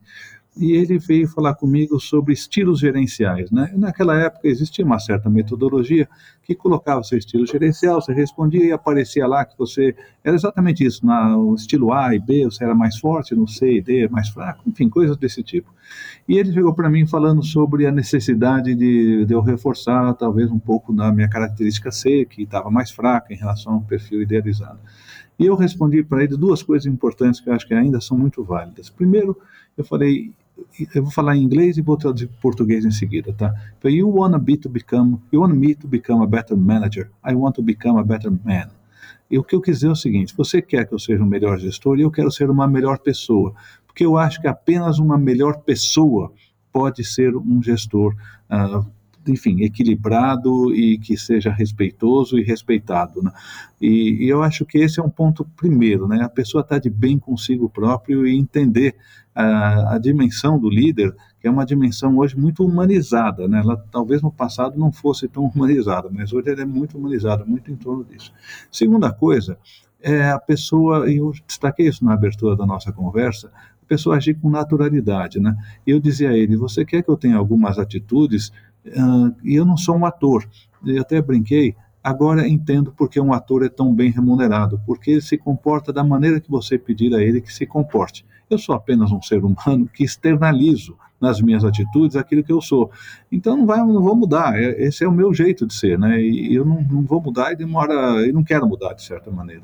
e 0.58 0.72
ele 0.72 0.98
veio 0.98 1.28
falar 1.28 1.54
comigo 1.54 2.00
sobre 2.00 2.32
estilos 2.32 2.80
gerenciais. 2.80 3.50
Né? 3.50 3.72
Naquela 3.76 4.18
época 4.18 4.48
existia 4.48 4.84
uma 4.84 4.98
certa 4.98 5.30
metodologia 5.30 6.08
que 6.42 6.54
colocava 6.54 7.02
seu 7.02 7.16
estilo 7.16 7.46
gerencial, 7.46 8.00
você 8.00 8.12
respondia 8.12 8.64
e 8.64 8.72
aparecia 8.72 9.26
lá 9.26 9.44
que 9.44 9.56
você 9.56 9.94
era 10.24 10.34
exatamente 10.34 10.84
isso, 10.84 11.06
no 11.06 11.54
estilo 11.54 11.92
A 11.92 12.14
e 12.14 12.18
B 12.18 12.44
você 12.44 12.64
era 12.64 12.74
mais 12.74 12.98
forte, 12.98 13.34
no 13.34 13.46
C 13.46 13.76
e 13.76 13.80
D 13.80 14.08
mais 14.08 14.28
fraco, 14.30 14.62
enfim, 14.66 14.88
coisas 14.88 15.16
desse 15.16 15.42
tipo. 15.42 15.72
E 16.26 16.36
ele 16.36 16.52
chegou 16.52 16.74
para 16.74 16.90
mim 16.90 17.06
falando 17.06 17.42
sobre 17.44 17.86
a 17.86 17.92
necessidade 17.92 18.74
de, 18.74 19.24
de 19.24 19.32
eu 19.32 19.40
reforçar 19.40 20.12
talvez 20.14 20.50
um 20.50 20.58
pouco 20.58 20.92
da 20.92 21.12
minha 21.12 21.28
característica 21.28 21.92
C, 21.92 22.24
que 22.24 22.42
estava 22.42 22.70
mais 22.70 22.90
fraca 22.90 23.32
em 23.32 23.36
relação 23.36 23.74
ao 23.74 23.80
perfil 23.82 24.22
idealizado. 24.22 24.78
E 25.38 25.46
eu 25.46 25.54
respondi 25.54 26.02
para 26.02 26.24
ele 26.24 26.36
duas 26.36 26.62
coisas 26.62 26.86
importantes 26.86 27.40
que 27.40 27.48
eu 27.48 27.54
acho 27.54 27.66
que 27.66 27.72
ainda 27.72 28.00
são 28.00 28.18
muito 28.18 28.42
válidas. 28.42 28.90
Primeiro, 28.90 29.36
eu 29.76 29.84
falei, 29.84 30.32
eu 30.94 31.02
vou 31.02 31.12
falar 31.12 31.36
em 31.36 31.42
inglês 31.42 31.76
e 31.76 31.82
vou 31.82 31.96
traduzir 31.96 32.26
para 32.28 32.40
português 32.40 32.84
em 32.84 32.90
seguida, 32.90 33.32
tá? 33.32 33.54
But 33.82 33.92
you 33.92 34.08
want 34.08 34.32
to 34.34 34.68
become, 34.68 35.20
you 35.32 35.40
want 35.40 35.54
me 35.54 35.74
to 35.74 35.88
become 35.88 36.22
a 36.22 36.26
better 36.26 36.56
manager. 36.56 37.10
I 37.24 37.34
want 37.34 37.54
to 37.56 37.62
become 37.62 37.98
a 37.98 38.04
better 38.04 38.30
man. 38.30 38.68
E 39.30 39.38
o 39.38 39.44
que 39.44 39.54
eu 39.54 39.60
quis 39.60 39.76
dizer 39.76 39.88
é 39.88 39.92
o 39.92 39.96
seguinte: 39.96 40.34
você 40.36 40.62
quer 40.62 40.86
que 40.86 40.94
eu 40.94 40.98
seja 40.98 41.22
um 41.22 41.26
melhor 41.26 41.58
gestor 41.58 41.98
e 41.98 42.02
eu 42.02 42.10
quero 42.10 42.30
ser 42.30 42.50
uma 42.50 42.66
melhor 42.66 42.98
pessoa, 42.98 43.54
porque 43.86 44.04
eu 44.04 44.16
acho 44.16 44.40
que 44.40 44.48
apenas 44.48 44.98
uma 44.98 45.18
melhor 45.18 45.58
pessoa 45.58 46.32
pode 46.72 47.04
ser 47.04 47.36
um 47.36 47.62
gestor 47.62 48.14
uh, 48.50 48.86
enfim, 49.28 49.62
equilibrado 49.62 50.74
e 50.74 50.98
que 50.98 51.16
seja 51.16 51.50
respeitoso 51.50 52.38
e 52.38 52.42
respeitado. 52.42 53.22
Né? 53.22 53.30
E, 53.80 54.24
e, 54.24 54.28
eu 54.28 54.42
acho 54.42 54.64
que 54.64 54.78
esse 54.78 54.98
é 54.98 55.02
um 55.02 55.10
ponto 55.10 55.44
primeiro, 55.56 56.08
né? 56.08 56.22
A 56.22 56.28
pessoa 56.28 56.62
está 56.62 56.78
de 56.78 56.90
bem 56.90 57.18
consigo 57.18 57.68
próprio 57.68 58.26
e 58.26 58.36
entender 58.36 58.96
a, 59.34 59.94
a, 59.94 59.98
dimensão 59.98 60.58
do 60.58 60.68
líder, 60.68 61.14
que 61.40 61.46
é 61.46 61.50
uma 61.50 61.64
dimensão 61.64 62.16
hoje 62.18 62.36
muito 62.36 62.64
humanizada, 62.64 63.46
né? 63.46 63.60
Ela 63.60 63.76
talvez 63.90 64.20
no 64.20 64.32
passado 64.32 64.76
não 64.76 64.90
fosse 64.90 65.28
tão 65.28 65.44
humanizada, 65.54 66.08
mas 66.10 66.32
hoje 66.32 66.50
ela 66.50 66.62
é 66.62 66.64
muito 66.64 66.98
humanizada, 66.98 67.44
muito 67.44 67.70
em 67.70 67.76
torno 67.76 68.04
disso. 68.04 68.32
Segunda 68.70 69.12
coisa, 69.12 69.56
é 70.00 70.30
a 70.30 70.38
pessoa, 70.38 71.10
e 71.10 71.18
eu 71.18 71.32
destaquei 71.46 71.88
isso 71.88 72.04
na 72.04 72.14
abertura 72.14 72.56
da 72.56 72.66
nossa 72.66 72.92
conversa, 72.92 73.50
a 73.82 73.86
pessoa 73.86 74.16
agir 74.16 74.34
com 74.34 74.50
naturalidade, 74.50 75.40
né? 75.40 75.56
Eu 75.86 75.98
dizia 76.00 76.30
a 76.30 76.36
ele, 76.36 76.56
você 76.56 76.84
quer 76.84 77.02
que 77.02 77.08
eu 77.08 77.16
tenha 77.16 77.36
algumas 77.36 77.78
atitudes, 77.78 78.52
uh, 78.96 79.34
e 79.42 79.54
eu 79.54 79.64
não 79.64 79.76
sou 79.76 79.96
um 79.96 80.04
ator, 80.04 80.48
eu 80.84 81.00
até 81.00 81.20
brinquei, 81.20 81.74
agora 82.02 82.48
entendo 82.48 82.92
porque 82.96 83.20
um 83.20 83.32
ator 83.32 83.64
é 83.64 83.68
tão 83.68 83.94
bem 83.94 84.10
remunerado, 84.10 84.80
porque 84.86 85.12
ele 85.12 85.20
se 85.20 85.36
comporta 85.36 85.92
da 85.92 86.04
maneira 86.04 86.40
que 86.40 86.50
você 86.50 86.78
pedir 86.78 87.14
a 87.14 87.22
ele 87.22 87.40
que 87.40 87.52
se 87.52 87.66
comporte. 87.66 88.24
Eu 88.50 88.58
sou 88.58 88.74
apenas 88.74 89.12
um 89.12 89.20
ser 89.20 89.44
humano 89.44 89.88
que 89.92 90.04
externalizo 90.04 90.96
nas 91.20 91.40
minhas 91.40 91.64
atitudes 91.64 92.16
aquilo 92.16 92.44
que 92.44 92.52
eu 92.52 92.60
sou. 92.60 92.90
Então 93.30 93.56
não, 93.56 93.66
vai, 93.66 93.78
não 93.78 94.00
vou 94.00 94.14
mudar, 94.14 94.56
é, 94.56 94.82
esse 94.82 95.04
é 95.04 95.08
o 95.08 95.12
meu 95.12 95.34
jeito 95.34 95.66
de 95.66 95.74
ser, 95.74 95.98
né? 95.98 96.20
E 96.20 96.54
eu 96.54 96.64
não, 96.64 96.80
não 96.82 97.02
vou 97.02 97.20
mudar 97.20 97.52
e 97.52 97.56
demora, 97.56 98.26
e 98.26 98.32
não 98.32 98.44
quero 98.44 98.66
mudar 98.66 98.94
de 98.94 99.02
certa 99.02 99.30
maneira. 99.30 99.62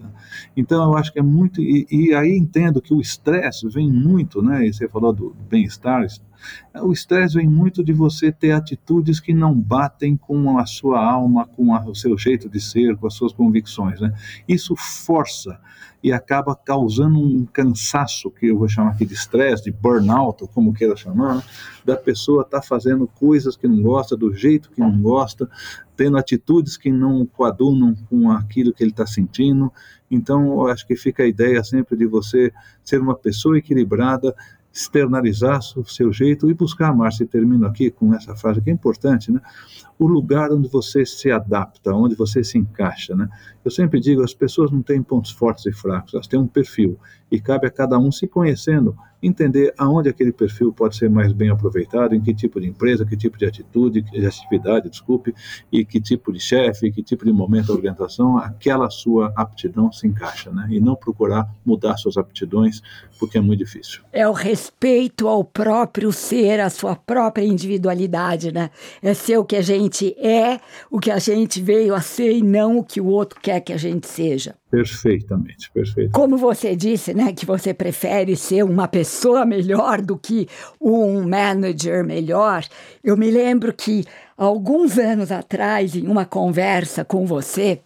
Então 0.56 0.82
eu 0.82 0.96
acho 0.96 1.12
que 1.12 1.18
é 1.18 1.22
muito, 1.22 1.60
e, 1.62 1.86
e 1.90 2.14
aí 2.14 2.36
entendo 2.36 2.82
que 2.82 2.92
o 2.92 3.00
estresse 3.00 3.68
vem 3.68 3.90
muito, 3.90 4.42
né? 4.42 4.66
E 4.66 4.72
você 4.72 4.88
falou 4.88 5.12
do 5.12 5.34
bem-estar, 5.48 6.04
o 6.82 6.92
estresse 6.92 7.36
vem 7.36 7.48
muito 7.48 7.82
de 7.82 7.92
você 7.92 8.30
ter 8.32 8.52
atitudes 8.52 9.20
que 9.20 9.32
não 9.32 9.54
batem 9.54 10.16
com 10.16 10.58
a 10.58 10.66
sua 10.66 11.02
alma, 11.02 11.46
com 11.46 11.74
a, 11.74 11.84
o 11.86 11.94
seu 11.94 12.18
jeito 12.18 12.48
de 12.48 12.60
ser, 12.60 12.96
com 12.96 13.06
as 13.06 13.14
suas 13.14 13.32
convicções, 13.32 14.00
né? 14.00 14.12
Isso 14.48 14.74
força 14.76 15.58
e 16.04 16.12
acaba 16.12 16.54
causando 16.54 17.18
um 17.18 17.46
cansaço, 17.46 18.30
que 18.30 18.48
eu 18.48 18.58
vou 18.58 18.68
chamar 18.74 18.90
aqui 18.90 19.06
de 19.06 19.14
estresse, 19.14 19.64
de 19.64 19.72
burnout, 19.72 20.42
ou 20.42 20.48
como 20.48 20.74
queira 20.74 20.96
chamar, 20.96 21.36
né? 21.36 21.42
da 21.84 21.96
pessoa 21.96 22.42
estar 22.42 22.60
tá 22.60 22.66
fazendo 22.66 23.06
coisas 23.06 23.56
que 23.56 23.68
não 23.68 23.82
gosta, 23.82 24.16
do 24.16 24.34
jeito 24.34 24.70
que 24.70 24.80
não 24.80 25.00
gosta, 25.00 25.48
tendo 25.96 26.16
atitudes 26.16 26.76
que 26.76 26.90
não 26.90 27.24
coadunam 27.24 27.94
com 28.08 28.30
aquilo 28.30 28.72
que 28.72 28.82
ele 28.82 28.90
está 28.90 29.06
sentindo. 29.06 29.72
Então, 30.10 30.46
eu 30.46 30.66
acho 30.68 30.86
que 30.86 30.96
fica 30.96 31.22
a 31.22 31.26
ideia 31.26 31.62
sempre 31.62 31.96
de 31.96 32.06
você 32.06 32.52
ser 32.82 33.00
uma 33.00 33.14
pessoa 33.14 33.58
equilibrada, 33.58 34.34
externalizar 34.74 35.60
o 35.76 35.84
seu 35.84 36.12
jeito 36.12 36.50
e 36.50 36.54
buscar, 36.54 36.92
Márcia, 36.92 37.22
e 37.22 37.26
termino 37.28 37.64
aqui 37.64 37.92
com 37.92 38.12
essa 38.12 38.34
frase 38.34 38.60
que 38.60 38.68
é 38.68 38.72
importante, 38.72 39.30
né? 39.30 39.40
o 39.96 40.04
lugar 40.08 40.50
onde 40.50 40.68
você 40.68 41.06
se 41.06 41.30
adapta, 41.30 41.94
onde 41.94 42.16
você 42.16 42.42
se 42.42 42.58
encaixa. 42.58 43.14
Né? 43.14 43.28
Eu 43.64 43.70
sempre 43.70 44.00
digo, 44.00 44.24
as 44.24 44.34
pessoas 44.34 44.72
não 44.72 44.82
têm 44.82 45.00
pontos 45.00 45.30
fortes 45.30 45.64
e 45.66 45.72
fracos, 45.72 46.12
elas 46.14 46.26
têm 46.26 46.40
um 46.40 46.48
perfil 46.48 46.98
e 47.30 47.40
cabe 47.40 47.68
a 47.68 47.70
cada 47.70 47.96
um 47.96 48.10
se 48.10 48.26
conhecendo 48.26 48.96
entender 49.26 49.72
aonde 49.78 50.08
aquele 50.08 50.32
perfil 50.32 50.72
pode 50.72 50.96
ser 50.96 51.08
mais 51.08 51.32
bem 51.32 51.50
aproveitado, 51.50 52.14
em 52.14 52.20
que 52.20 52.34
tipo 52.34 52.60
de 52.60 52.68
empresa, 52.68 53.04
que 53.04 53.16
tipo 53.16 53.38
de 53.38 53.46
atitude, 53.46 54.02
de 54.02 54.26
atividade, 54.26 54.90
desculpe, 54.90 55.34
e 55.72 55.84
que 55.84 56.00
tipo 56.00 56.32
de 56.32 56.40
chefe, 56.40 56.90
que 56.90 57.02
tipo 57.02 57.24
de 57.24 57.32
momento 57.32 57.68
da 57.68 57.74
organização, 57.74 58.38
aquela 58.38 58.90
sua 58.90 59.32
aptidão 59.36 59.90
se 59.92 60.06
encaixa, 60.06 60.50
né? 60.50 60.66
E 60.70 60.80
não 60.80 60.94
procurar 60.94 61.48
mudar 61.64 61.96
suas 61.96 62.16
aptidões, 62.16 62.82
porque 63.18 63.38
é 63.38 63.40
muito 63.40 63.60
difícil. 63.60 64.02
É 64.12 64.28
o 64.28 64.32
respeito 64.32 65.28
ao 65.28 65.44
próprio 65.44 66.12
ser, 66.12 66.60
à 66.60 66.68
sua 66.68 66.94
própria 66.94 67.44
individualidade, 67.44 68.52
né? 68.52 68.70
É 69.02 69.14
ser 69.14 69.38
o 69.38 69.44
que 69.44 69.56
a 69.56 69.62
gente 69.62 70.14
é, 70.18 70.60
o 70.90 70.98
que 70.98 71.10
a 71.10 71.18
gente 71.18 71.60
veio 71.60 71.94
a 71.94 72.00
ser 72.00 72.32
e 72.32 72.42
não 72.42 72.78
o 72.78 72.84
que 72.84 73.00
o 73.00 73.06
outro 73.06 73.40
quer 73.40 73.60
que 73.60 73.72
a 73.72 73.76
gente 73.76 74.06
seja. 74.06 74.54
Perfeitamente, 74.74 75.70
perfeito. 75.70 76.10
Como 76.12 76.36
você 76.36 76.74
disse, 76.74 77.14
né, 77.14 77.32
que 77.32 77.46
você 77.46 77.72
prefere 77.72 78.36
ser 78.36 78.64
uma 78.64 78.88
pessoa 78.88 79.46
melhor 79.46 80.02
do 80.02 80.18
que 80.18 80.48
um 80.80 81.28
manager 81.28 82.04
melhor, 82.04 82.64
eu 83.02 83.16
me 83.16 83.30
lembro 83.30 83.72
que 83.72 84.04
alguns 84.36 84.98
anos 84.98 85.30
atrás, 85.30 85.94
em 85.94 86.06
uma 86.08 86.24
conversa 86.24 87.04
com 87.04 87.24
você, 87.24 87.80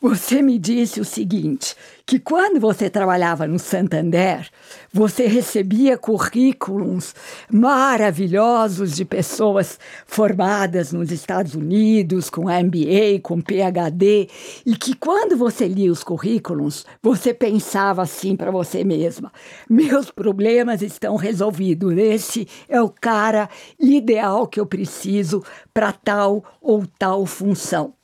você 0.00 0.40
me 0.40 0.58
disse 0.58 1.00
o 1.00 1.04
seguinte: 1.04 1.76
que 2.06 2.18
quando 2.18 2.58
você 2.58 2.88
trabalhava 2.88 3.46
no 3.46 3.58
Santander, 3.58 4.48
você 4.92 5.26
recebia 5.26 5.98
currículos 5.98 7.14
maravilhosos 7.52 8.96
de 8.96 9.04
pessoas 9.04 9.78
formadas 10.06 10.92
nos 10.92 11.12
Estados 11.12 11.54
Unidos, 11.54 12.30
com 12.30 12.46
MBA, 12.46 13.20
com 13.22 13.40
PhD, 13.40 14.28
e 14.64 14.74
que 14.74 14.96
quando 14.96 15.36
você 15.36 15.68
lia 15.68 15.92
os 15.92 16.02
currículos, 16.02 16.86
você 17.02 17.34
pensava 17.34 18.02
assim 18.02 18.34
para 18.34 18.50
você 18.50 18.82
mesma: 18.82 19.30
meus 19.68 20.10
problemas 20.10 20.80
estão 20.82 21.14
resolvidos, 21.16 21.96
esse 21.96 22.48
é 22.68 22.80
o 22.80 22.88
cara 22.88 23.48
ideal 23.78 24.46
que 24.46 24.58
eu 24.58 24.66
preciso 24.66 25.44
para 25.74 25.92
tal 25.92 26.42
ou 26.60 26.86
tal 26.98 27.26
função. 27.26 27.99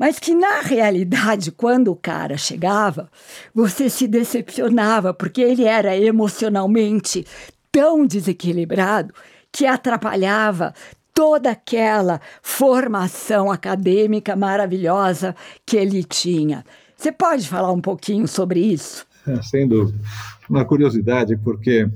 Mas 0.00 0.18
que 0.18 0.34
na 0.34 0.62
realidade, 0.62 1.52
quando 1.52 1.92
o 1.92 1.94
cara 1.94 2.38
chegava, 2.38 3.10
você 3.54 3.90
se 3.90 4.08
decepcionava, 4.08 5.12
porque 5.12 5.42
ele 5.42 5.64
era 5.64 5.94
emocionalmente 5.94 7.26
tão 7.70 8.06
desequilibrado 8.06 9.12
que 9.52 9.66
atrapalhava 9.66 10.72
toda 11.12 11.50
aquela 11.50 12.18
formação 12.40 13.52
acadêmica 13.52 14.34
maravilhosa 14.34 15.36
que 15.66 15.76
ele 15.76 16.02
tinha. 16.02 16.64
Você 16.96 17.12
pode 17.12 17.46
falar 17.46 17.70
um 17.70 17.80
pouquinho 17.82 18.26
sobre 18.26 18.58
isso? 18.58 19.06
É, 19.26 19.42
sem 19.42 19.68
dúvida. 19.68 19.98
Uma 20.48 20.64
curiosidade, 20.64 21.36
porque 21.36 21.86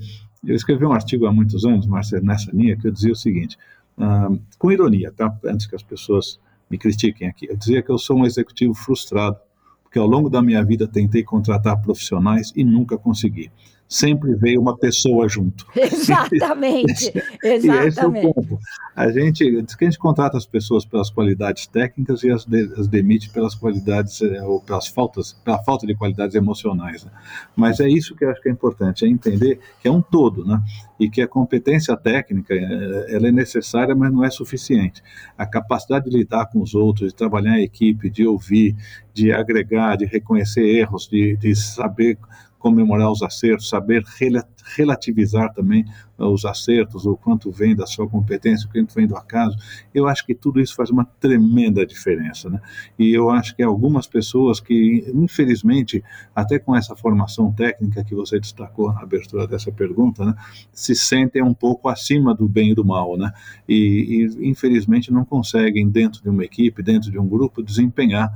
eu 0.47 0.55
escrevi 0.55 0.85
um 0.85 0.93
artigo 0.93 1.25
há 1.25 1.33
muitos 1.33 1.65
anos, 1.65 1.87
Marcelo, 1.87 2.27
nessa 2.27 2.51
linha, 2.53 2.77
que 2.77 2.87
eu 2.87 2.93
dizia 2.93 3.13
o 3.13 3.17
seguinte, 3.17 3.57
uh, 3.97 4.39
com 4.59 4.71
ironia, 4.71 5.11
tá? 5.11 5.35
antes 5.47 5.67
que 5.67 5.75
as 5.75 5.83
pessoas 5.83 6.39
me 6.71 6.79
critiquem 6.79 7.29
aqui. 7.29 7.47
Eu 7.49 7.57
dizia 7.57 7.83
que 7.83 7.91
eu 7.91 7.99
sou 7.99 8.19
um 8.19 8.27
executivo 8.27 8.75
frustrado, 8.75 9.39
porque 9.83 9.99
ao 9.99 10.07
longo 10.07 10.29
da 10.29 10.43
minha 10.43 10.65
vida 10.65 10.87
tentei 10.87 11.23
contratar 11.23 11.81
profissionais 11.81 12.53
e 12.57 12.65
nunca 12.65 12.99
consegui 12.99 13.51
sempre 13.89 14.35
veio 14.35 14.61
uma 14.61 14.77
pessoa 14.77 15.29
junto. 15.29 15.67
Exatamente, 15.77 17.13
exatamente. 17.43 17.75
E 17.85 17.89
esse 17.89 18.01
é 18.01 18.07
o 18.07 18.13
ponto. 18.13 18.59
A 18.95 19.11
gente, 19.11 19.63
diz 19.63 19.75
que 19.75 19.85
a 19.85 19.91
gente 19.91 19.99
contrata 19.99 20.37
as 20.37 20.47
pessoas 20.47 20.85
pelas 20.85 21.11
qualidades 21.11 21.67
técnicas 21.67 22.23
e 22.23 22.31
as, 22.31 22.45
de, 22.45 22.73
as 22.77 22.89
demite 22.89 23.31
pelas 23.31 23.55
qualidades, 23.55 24.21
eh, 24.23 24.43
ou 24.43 24.61
pelas 24.61 24.87
faltas, 24.87 25.33
pela 25.45 25.63
falta 25.63 25.87
de 25.87 25.95
qualidades 25.95 26.35
emocionais. 26.35 27.05
Né? 27.05 27.11
Mas 27.57 27.81
é 27.81 27.89
isso 27.89 28.15
que 28.15 28.25
eu 28.25 28.31
acho 28.31 28.41
que 28.41 28.49
é 28.49 28.53
importante, 28.53 29.05
é 29.05 29.09
entender 29.09 29.59
que 29.81 29.89
é 29.89 29.91
um 29.91 30.01
todo, 30.01 30.45
né? 30.45 30.63
E 30.99 31.11
que 31.11 31.21
a 31.21 31.29
competência 31.29 31.97
técnica, 31.97 32.55
eh, 32.55 33.07
ela 33.09 33.29
é 33.29 33.33
necessária, 33.33 33.95
mas 33.95 34.13
não 34.13 34.25
é 34.25 34.31
suficiente. 34.31 35.03
A 35.37 35.47
capacidade 35.47 36.09
de 36.09 36.17
lidar 36.17 36.47
com 36.47 36.61
os 36.61 36.75
outros, 36.75 37.09
de 37.09 37.15
trabalhar 37.15 37.59
em 37.59 37.65
equipe, 37.65 38.11
de 38.11 38.27
ouvir, 38.27 38.77
de 39.13 39.33
agregar, 39.33 39.97
de 39.97 40.05
reconhecer 40.05 40.63
erros, 40.63 41.09
de, 41.09 41.37
de 41.37 41.55
saber 41.55 42.19
comemorar 42.65 43.13
os 43.13 43.23
acertos, 43.23 43.69
saber 43.69 44.03
relativizar 44.77 45.53
também 45.53 45.85
uh, 46.19 46.27
os 46.27 46.45
acertos, 46.45 47.07
o 47.07 47.17
quanto 47.17 47.51
vem 47.51 47.75
da 47.75 47.87
sua 47.87 48.09
competência, 48.09 48.69
o 48.69 48.73
quanto 48.73 48.95
vem 48.95 49.07
do 49.07 49.17
acaso. 49.17 49.57
Eu 49.95 50.09
acho 50.09 50.25
que 50.25 50.35
tudo 50.35 50.61
isso 50.61 50.75
faz 50.75 50.91
uma 50.91 51.05
tremenda 51.21 51.85
diferença, 51.87 52.49
né? 52.49 52.61
E 52.99 53.13
eu 53.13 53.31
acho 53.31 53.55
que 53.55 53.63
algumas 53.63 54.07
pessoas 54.07 54.61
que, 54.61 55.05
infelizmente, 55.15 56.03
até 56.35 56.59
com 56.59 56.75
essa 56.75 56.97
formação 56.97 57.53
técnica 57.53 58.05
que 58.05 58.15
você 58.15 58.41
destacou 58.41 58.93
na 58.93 59.03
abertura 59.03 59.47
dessa 59.47 59.71
pergunta, 59.71 60.25
né, 60.25 60.35
se 60.73 60.95
sentem 60.95 61.43
um 61.43 61.55
pouco 61.55 61.89
acima 61.89 62.35
do 62.35 62.49
bem 62.49 62.71
e 62.71 62.75
do 62.75 62.85
mal, 62.85 63.17
né? 63.17 63.33
E, 63.69 64.29
e 64.41 64.49
infelizmente 64.49 65.13
não 65.13 65.25
conseguem 65.25 65.89
dentro 65.89 66.23
de 66.23 66.29
uma 66.29 66.45
equipe, 66.45 66.83
dentro 66.83 67.11
de 67.11 67.19
um 67.19 67.27
grupo, 67.27 67.63
desempenhar 67.63 68.33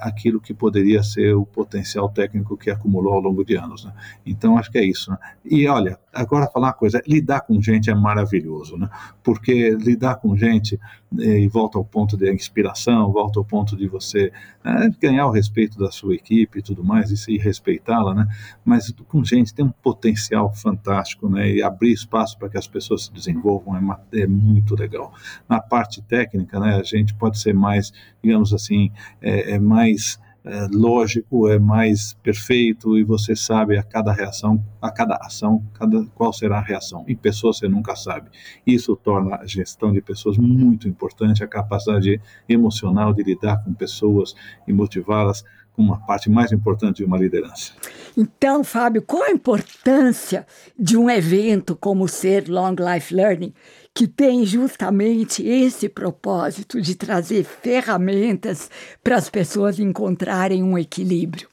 aquilo 0.00 0.40
que 0.40 0.52
poderia 0.52 1.04
ser 1.04 1.34
o 1.34 1.46
potencial 1.46 2.08
técnico 2.08 2.56
que 2.56 2.68
acumulou 2.68 3.12
ao 3.12 3.20
longo 3.20 3.44
de 3.44 3.54
anos. 3.54 3.84
Né? 3.84 3.92
Então, 4.26 4.58
acho 4.58 4.70
que 4.72 4.78
é 4.78 4.84
isso. 4.84 5.12
Né? 5.12 5.18
E 5.44 5.66
olha, 5.66 5.98
agora 6.12 6.46
falar 6.46 6.68
uma 6.68 6.72
coisa: 6.72 7.02
lidar 7.06 7.40
com 7.40 7.60
gente 7.60 7.90
é 7.90 7.94
maravilhoso, 7.94 8.76
né? 8.76 8.88
porque 9.24 9.70
lidar 9.70 10.16
com 10.16 10.36
gente, 10.36 10.78
eh, 11.18 11.40
e 11.40 11.48
volta 11.48 11.78
ao 11.78 11.84
ponto 11.84 12.16
da 12.16 12.32
inspiração, 12.32 13.10
volta 13.12 13.40
ao 13.40 13.44
ponto 13.44 13.76
de 13.76 13.88
você 13.88 14.32
é, 14.64 14.88
ganhar 15.00 15.26
o 15.26 15.30
respeito 15.30 15.76
da 15.78 15.90
sua 15.90 16.14
equipe 16.14 16.60
e 16.60 16.62
tudo 16.62 16.84
mais, 16.84 17.10
e 17.10 17.16
se 17.16 17.36
respeitá-la, 17.36 18.14
né? 18.14 18.28
mas 18.64 18.92
com 19.08 19.24
gente 19.24 19.52
tem 19.52 19.64
um 19.64 19.70
potencial 19.70 20.52
fantástico, 20.54 21.28
né? 21.28 21.50
e 21.50 21.62
abrir 21.62 21.92
espaço 21.92 22.38
para 22.38 22.48
que 22.48 22.58
as 22.58 22.68
pessoas 22.68 23.06
se 23.06 23.12
desenvolvam 23.12 23.76
é, 23.76 24.20
é 24.20 24.26
muito 24.26 24.76
legal. 24.76 25.12
Na 25.48 25.60
parte 25.60 26.00
técnica, 26.02 26.60
né, 26.60 26.76
a 26.76 26.82
gente 26.82 27.14
pode 27.14 27.38
ser 27.38 27.52
mais, 27.52 27.92
digamos 28.22 28.54
assim, 28.54 28.92
é, 29.20 29.52
é 29.52 29.58
mais 29.58 30.20
é, 30.44 30.66
lógico, 30.72 31.48
é 31.48 31.58
mais 31.58 32.14
perfeito 32.14 32.98
e 32.98 33.04
você 33.04 33.36
sabe 33.36 33.78
a 33.78 33.82
cada 33.82 34.12
reação, 34.12 34.62
a 34.80 34.90
cada 34.90 35.16
ação, 35.16 35.64
cada, 35.72 36.04
qual 36.14 36.32
será 36.32 36.58
a 36.58 36.62
reação. 36.62 37.04
Em 37.06 37.16
pessoas 37.16 37.58
você 37.58 37.68
nunca 37.68 37.94
sabe. 37.94 38.28
Isso 38.66 38.96
torna 38.96 39.36
a 39.36 39.46
gestão 39.46 39.92
de 39.92 40.00
pessoas 40.00 40.36
muito 40.36 40.88
importante, 40.88 41.44
a 41.44 41.48
capacidade 41.48 42.20
emocional 42.48 43.12
de 43.12 43.22
lidar 43.22 43.62
com 43.64 43.72
pessoas 43.72 44.34
e 44.66 44.72
motivá-las 44.72 45.44
com 45.74 45.82
uma 45.82 45.98
parte 46.04 46.28
mais 46.28 46.52
importante 46.52 46.98
de 46.98 47.04
uma 47.04 47.16
liderança. 47.18 47.72
Então, 48.16 48.62
Fábio, 48.62 49.02
qual 49.02 49.22
a 49.22 49.30
importância 49.30 50.46
de 50.78 50.96
um 50.96 51.08
evento 51.08 51.74
como 51.74 52.06
ser 52.06 52.48
Long 52.48 52.74
Life 52.78 53.14
Learning? 53.14 53.54
Que 53.94 54.06
tem 54.06 54.44
justamente 54.46 55.46
esse 55.46 55.88
propósito 55.88 56.80
de 56.80 56.94
trazer 56.94 57.44
ferramentas 57.44 58.70
para 59.04 59.16
as 59.16 59.28
pessoas 59.28 59.78
encontrarem 59.78 60.62
um 60.62 60.78
equilíbrio. 60.78 61.48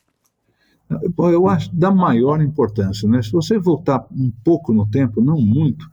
eu 1.18 1.48
acho 1.48 1.74
da 1.76 1.92
maior 1.92 2.42
importância. 2.42 3.08
Né? 3.10 3.22
Se 3.22 3.32
você 3.32 3.60
voltar 3.60 4.08
um 4.12 4.32
pouco 4.44 4.74
no 4.74 4.90
tempo, 4.90 5.22
não 5.22 5.40
muito, 5.40 5.86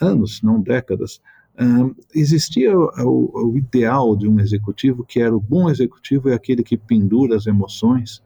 anos, 0.00 0.40
não 0.42 0.60
décadas, 0.60 1.20
um, 1.60 1.94
existia 2.14 2.76
o, 2.76 3.50
o, 3.52 3.56
ideal 3.56 4.16
de 4.16 4.26
um 4.26 4.40
executivo 4.40 5.04
que 5.04 5.20
era 5.20 5.36
o 5.36 5.40
bom 5.40 5.70
executivo 5.70 6.28
é 6.28 6.34
aquele 6.34 6.64
que 6.64 6.76
pendura 6.76 7.36
as 7.36 7.46
emoções 7.46 8.22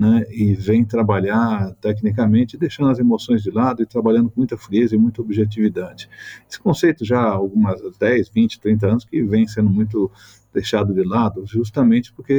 né, 0.00 0.24
e 0.30 0.54
vem 0.54 0.82
trabalhar 0.82 1.74
tecnicamente, 1.78 2.56
deixando 2.56 2.88
as 2.88 2.98
emoções 2.98 3.42
de 3.42 3.50
lado 3.50 3.82
e 3.82 3.86
trabalhando 3.86 4.30
com 4.30 4.40
muita 4.40 4.56
frieza 4.56 4.94
e 4.94 4.98
muita 4.98 5.20
objetividade. 5.20 6.08
Esse 6.48 6.58
conceito 6.58 7.04
já 7.04 7.20
há 7.20 7.32
algumas 7.32 7.78
10, 7.98 8.30
20, 8.30 8.60
30 8.60 8.86
anos 8.86 9.04
que 9.04 9.22
vem 9.22 9.46
sendo 9.46 9.68
muito 9.68 10.10
deixado 10.52 10.92
de 10.92 11.04
lado, 11.04 11.44
justamente 11.46 12.12
porque 12.12 12.32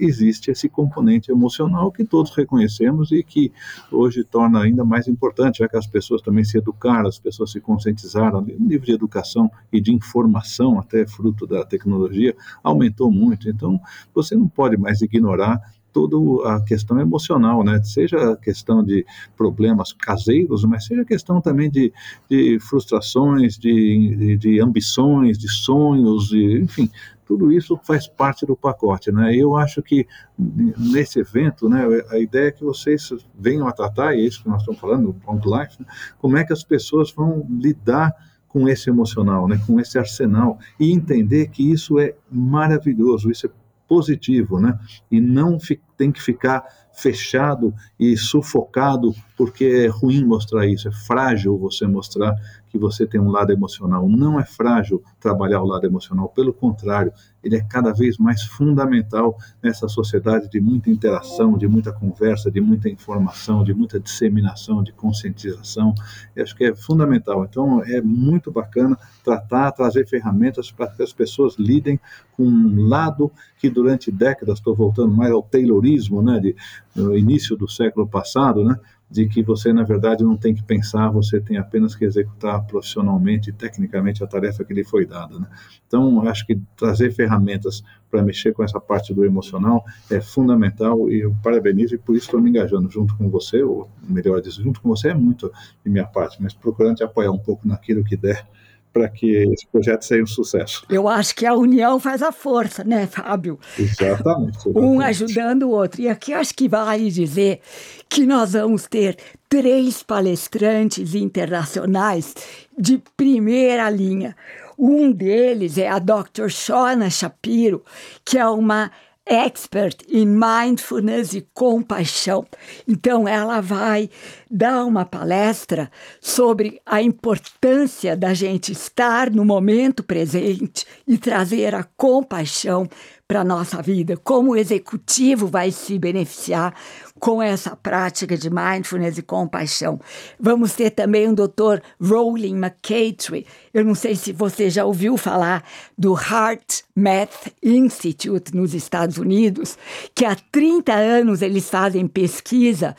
existe 0.00 0.50
esse 0.50 0.68
componente 0.68 1.30
emocional 1.30 1.90
que 1.90 2.04
todos 2.04 2.34
reconhecemos 2.34 3.10
e 3.10 3.22
que 3.22 3.52
hoje 3.90 4.22
torna 4.22 4.60
ainda 4.60 4.84
mais 4.84 5.08
importante, 5.08 5.58
já 5.58 5.68
que 5.68 5.76
as 5.76 5.86
pessoas 5.86 6.20
também 6.20 6.44
se 6.44 6.58
educaram, 6.58 7.08
as 7.08 7.18
pessoas 7.18 7.52
se 7.52 7.60
conscientizaram, 7.60 8.40
o 8.40 8.42
nível 8.42 8.84
de 8.84 8.92
educação 8.92 9.50
e 9.72 9.80
de 9.80 9.94
informação, 9.94 10.78
até 10.78 11.06
fruto 11.06 11.46
da 11.46 11.64
tecnologia, 11.64 12.36
aumentou 12.62 13.10
muito. 13.10 13.48
Então, 13.48 13.80
você 14.14 14.34
não 14.34 14.48
pode 14.48 14.76
mais 14.76 15.00
ignorar 15.00 15.60
toda 15.94 16.16
a 16.48 16.60
questão 16.60 17.00
emocional, 17.00 17.62
né? 17.62 17.80
Seja 17.84 18.32
a 18.32 18.36
questão 18.36 18.82
de 18.82 19.06
problemas 19.36 19.92
caseiros, 19.92 20.64
mas 20.64 20.84
seja 20.84 21.02
a 21.02 21.04
questão 21.04 21.40
também 21.40 21.70
de, 21.70 21.92
de 22.28 22.58
frustrações, 22.58 23.56
de, 23.56 24.16
de, 24.16 24.36
de 24.36 24.60
ambições, 24.60 25.38
de 25.38 25.48
sonhos, 25.48 26.28
de, 26.28 26.60
enfim, 26.60 26.90
tudo 27.24 27.52
isso 27.52 27.78
faz 27.84 28.08
parte 28.08 28.44
do 28.44 28.56
pacote, 28.56 29.12
né? 29.12 29.34
Eu 29.34 29.56
acho 29.56 29.80
que 29.82 30.06
nesse 30.36 31.20
evento, 31.20 31.68
né, 31.68 31.84
a 32.10 32.18
ideia 32.18 32.48
é 32.48 32.52
que 32.52 32.64
vocês 32.64 33.08
venham 33.38 33.68
a 33.68 33.72
tratar, 33.72 34.14
e 34.14 34.20
é 34.20 34.26
isso 34.26 34.42
que 34.42 34.48
nós 34.48 34.60
estamos 34.60 34.80
falando, 34.80 35.10
o 35.10 35.14
Punk 35.14 35.46
Life, 35.46 35.80
né, 35.80 35.86
como 36.18 36.36
é 36.36 36.44
que 36.44 36.52
as 36.52 36.64
pessoas 36.64 37.12
vão 37.12 37.46
lidar 37.48 38.12
com 38.48 38.68
esse 38.68 38.90
emocional, 38.90 39.48
né, 39.48 39.60
com 39.66 39.78
esse 39.78 39.96
arsenal, 39.96 40.58
e 40.78 40.92
entender 40.92 41.48
que 41.48 41.72
isso 41.72 41.98
é 41.98 42.14
maravilhoso, 42.30 43.30
isso 43.30 43.46
é 43.46 43.50
positivo, 43.88 44.60
né? 44.60 44.78
E 45.10 45.20
não 45.20 45.58
tem 45.96 46.10
que 46.10 46.22
ficar 46.22 46.64
fechado 46.92 47.74
e 47.98 48.16
sufocado 48.16 49.14
porque 49.36 49.64
é 49.64 49.86
ruim 49.88 50.24
mostrar 50.24 50.66
isso, 50.66 50.88
é 50.88 50.92
frágil 50.92 51.58
você 51.58 51.86
mostrar 51.86 52.34
que 52.74 52.78
você 52.78 53.06
tem 53.06 53.20
um 53.20 53.30
lado 53.30 53.52
emocional. 53.52 54.08
Não 54.08 54.40
é 54.40 54.44
frágil 54.44 55.00
trabalhar 55.20 55.62
o 55.62 55.64
lado 55.64 55.86
emocional, 55.86 56.28
pelo 56.28 56.52
contrário, 56.52 57.12
ele 57.40 57.54
é 57.54 57.62
cada 57.62 57.92
vez 57.92 58.18
mais 58.18 58.42
fundamental 58.42 59.38
nessa 59.62 59.86
sociedade 59.86 60.50
de 60.50 60.60
muita 60.60 60.90
interação, 60.90 61.56
de 61.56 61.68
muita 61.68 61.92
conversa, 61.92 62.50
de 62.50 62.60
muita 62.60 62.88
informação, 62.88 63.62
de 63.62 63.72
muita 63.72 64.00
disseminação, 64.00 64.82
de 64.82 64.92
conscientização. 64.92 65.94
Eu 66.34 66.42
acho 66.42 66.56
que 66.56 66.64
é 66.64 66.74
fundamental. 66.74 67.44
Então, 67.44 67.80
é 67.84 68.00
muito 68.00 68.50
bacana 68.50 68.98
tratar, 69.22 69.70
trazer 69.70 70.08
ferramentas 70.08 70.72
para 70.72 70.88
que 70.88 71.02
as 71.02 71.12
pessoas 71.12 71.54
lidem 71.56 72.00
com 72.32 72.42
um 72.42 72.88
lado 72.88 73.30
que 73.56 73.70
durante 73.70 74.10
décadas, 74.10 74.58
estou 74.58 74.74
voltando 74.74 75.14
mais 75.14 75.30
ao 75.30 75.42
Taylorismo, 75.42 76.20
né, 76.22 76.40
de, 76.40 76.56
no 76.96 77.16
início 77.16 77.56
do 77.56 77.68
século 77.68 78.06
passado, 78.06 78.64
né, 78.64 78.76
de 79.10 79.28
que 79.28 79.42
você, 79.42 79.72
na 79.72 79.82
verdade, 79.82 80.24
não 80.24 80.36
tem 80.36 80.54
que 80.54 80.62
pensar, 80.62 81.08
você 81.08 81.40
tem 81.40 81.56
apenas 81.56 81.94
que 81.94 82.04
executar 82.04 82.64
profissionalmente 82.66 83.50
e 83.50 83.52
tecnicamente 83.52 84.24
a 84.24 84.26
tarefa 84.26 84.64
que 84.64 84.74
lhe 84.74 84.84
foi 84.84 85.06
dada. 85.06 85.38
Né? 85.38 85.46
Então, 85.86 86.26
acho 86.26 86.46
que 86.46 86.58
trazer 86.76 87.12
ferramentas 87.12 87.82
para 88.10 88.22
mexer 88.22 88.52
com 88.52 88.64
essa 88.64 88.80
parte 88.80 89.12
do 89.12 89.24
emocional 89.24 89.84
é 90.10 90.20
fundamental 90.20 91.10
e 91.10 91.20
eu 91.20 91.34
parabenizo 91.42 91.94
e 91.94 91.98
por 91.98 92.16
isso 92.16 92.26
estou 92.26 92.40
me 92.40 92.50
engajando 92.50 92.90
junto 92.90 93.16
com 93.16 93.28
você, 93.28 93.62
ou 93.62 93.90
melhor 94.02 94.40
dizer, 94.40 94.62
junto 94.62 94.80
com 94.80 94.88
você 94.88 95.08
é 95.08 95.14
muito 95.14 95.52
de 95.84 95.90
minha 95.90 96.06
parte, 96.06 96.42
mas 96.42 96.54
procurando 96.54 96.96
te 96.96 97.04
apoiar 97.04 97.30
um 97.30 97.38
pouco 97.38 97.68
naquilo 97.68 98.04
que 98.04 98.16
der 98.16 98.46
para 98.94 99.08
que 99.08 99.26
esse 99.52 99.66
projeto 99.66 100.02
seja 100.02 100.22
um 100.22 100.26
sucesso. 100.26 100.86
Eu 100.88 101.08
acho 101.08 101.34
que 101.34 101.44
a 101.44 101.52
união 101.52 101.98
faz 101.98 102.22
a 102.22 102.30
força, 102.30 102.84
né, 102.84 103.08
Fábio? 103.08 103.58
Exatamente. 103.76 104.68
exatamente. 104.68 104.68
Um 104.78 105.00
ajudando 105.00 105.64
o 105.64 105.70
outro. 105.70 106.00
E 106.00 106.08
aqui 106.08 106.32
acho 106.32 106.54
que 106.54 106.68
vale 106.68 107.10
dizer 107.10 107.60
que 108.08 108.24
nós 108.24 108.52
vamos 108.52 108.86
ter 108.86 109.16
três 109.48 110.02
palestrantes 110.04 111.14
internacionais 111.14 112.34
de 112.78 113.02
primeira 113.16 113.90
linha. 113.90 114.36
Um 114.78 115.10
deles 115.10 115.76
é 115.76 115.88
a 115.88 115.98
Dr. 115.98 116.48
Shona 116.48 117.10
Shapiro, 117.10 117.84
que 118.24 118.38
é 118.38 118.48
uma 118.48 118.90
expert 119.26 120.04
em 120.08 120.26
mindfulness 120.26 121.34
e 121.34 121.46
compaixão. 121.54 122.46
Então, 122.86 123.26
ela 123.26 123.60
vai 123.60 124.10
dar 124.50 124.84
uma 124.84 125.04
palestra 125.04 125.90
sobre 126.20 126.80
a 126.84 127.00
importância 127.02 128.16
da 128.16 128.34
gente 128.34 128.72
estar 128.72 129.30
no 129.30 129.44
momento 129.44 130.02
presente 130.02 130.86
e 131.06 131.16
trazer 131.16 131.74
a 131.74 131.84
compaixão 131.96 132.88
para 133.34 133.40
a 133.40 133.44
nossa 133.44 133.82
vida, 133.82 134.16
como 134.16 134.52
o 134.52 134.56
executivo 134.56 135.48
vai 135.48 135.72
se 135.72 135.98
beneficiar 135.98 136.72
com 137.18 137.42
essa 137.42 137.74
prática 137.74 138.36
de 138.36 138.48
mindfulness 138.48 139.18
e 139.18 139.22
compaixão. 139.22 139.98
Vamos 140.38 140.74
ter 140.74 140.90
também 140.90 141.28
o 141.28 141.34
Dr. 141.34 141.80
Rowling 142.00 142.56
McCatry. 142.56 143.44
Eu 143.72 143.84
não 143.84 143.96
sei 143.96 144.14
se 144.14 144.32
você 144.32 144.70
já 144.70 144.84
ouviu 144.84 145.16
falar 145.16 145.64
do 145.98 146.14
Heart 146.14 146.82
Math 146.94 147.48
Institute 147.60 148.54
nos 148.54 148.72
Estados 148.72 149.18
Unidos, 149.18 149.76
que 150.14 150.24
há 150.24 150.36
30 150.52 150.92
anos 150.92 151.42
eles 151.42 151.68
fazem 151.68 152.06
pesquisa 152.06 152.94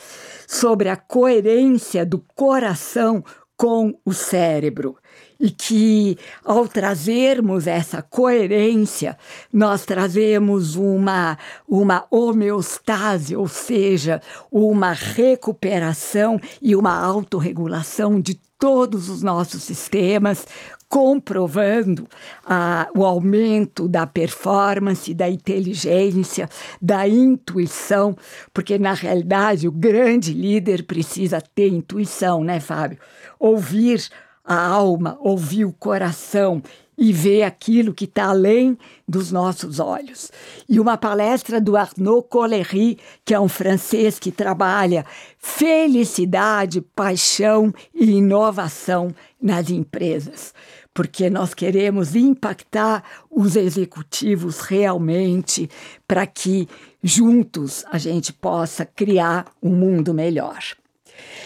sobre 0.45 0.89
a 0.89 0.97
coerência 0.97 2.05
do 2.05 2.19
coração 2.35 3.23
com 3.55 3.97
o 4.03 4.11
cérebro 4.11 4.97
e 5.39 5.49
que 5.49 6.17
ao 6.43 6.67
trazermos 6.67 7.67
essa 7.67 8.01
coerência, 8.01 9.17
nós 9.51 9.85
trazemos 9.85 10.75
uma, 10.75 11.37
uma 11.67 12.05
homeostase, 12.09 13.35
ou 13.35 13.47
seja, 13.47 14.21
uma 14.51 14.93
recuperação 14.93 16.39
e 16.61 16.75
uma 16.75 16.97
autorregulação 16.97 18.19
de 18.19 18.35
todos 18.57 19.09
os 19.09 19.21
nossos 19.21 19.63
sistemas, 19.63 20.47
comprovando 20.87 22.07
ah, 22.45 22.87
o 22.95 23.03
aumento 23.03 23.87
da 23.87 24.07
performance, 24.07 25.13
da 25.13 25.29
inteligência, 25.29 26.49
da 26.81 27.07
intuição, 27.07 28.15
porque 28.53 28.77
na 28.77 28.93
realidade 28.93 29.67
o 29.67 29.71
grande 29.71 30.33
líder 30.33 30.83
precisa 30.83 31.41
ter 31.41 31.67
intuição, 31.67 32.43
né, 32.43 32.59
Fábio? 32.59 32.97
Ouvir 33.39 34.07
a 34.45 34.67
alma, 34.67 35.17
ouvir 35.19 35.65
o 35.65 35.73
coração 35.73 36.62
e 36.97 37.12
ver 37.12 37.43
aquilo 37.43 37.93
que 37.93 38.05
está 38.05 38.27
além 38.27 38.77
dos 39.08 39.31
nossos 39.31 39.79
olhos. 39.79 40.31
E 40.67 40.79
uma 40.79 40.97
palestra 40.97 41.60
do 41.60 41.75
Arnaud 41.75 42.25
Collery, 42.29 42.97
que 43.23 43.34
é 43.34 43.39
um 43.39 43.49
francês 43.49 44.17
que 44.17 44.31
trabalha 44.31 45.05
felicidade, 45.38 46.81
paixão 46.81 47.73
e 47.93 48.12
inovação 48.12 49.13
nas 49.41 49.69
empresas. 49.69 50.53
Porque 50.93 51.29
nós 51.29 51.53
queremos 51.53 52.15
impactar 52.15 53.03
os 53.29 53.58
executivos 53.58 54.62
realmente 54.62 55.69
para 56.08 56.25
que 56.25 56.69
juntos 57.03 57.84
a 57.91 57.97
gente 57.97 58.31
possa 58.31 58.86
criar 58.86 59.45
um 59.62 59.75
mundo 59.75 60.13
melhor. 60.13 60.63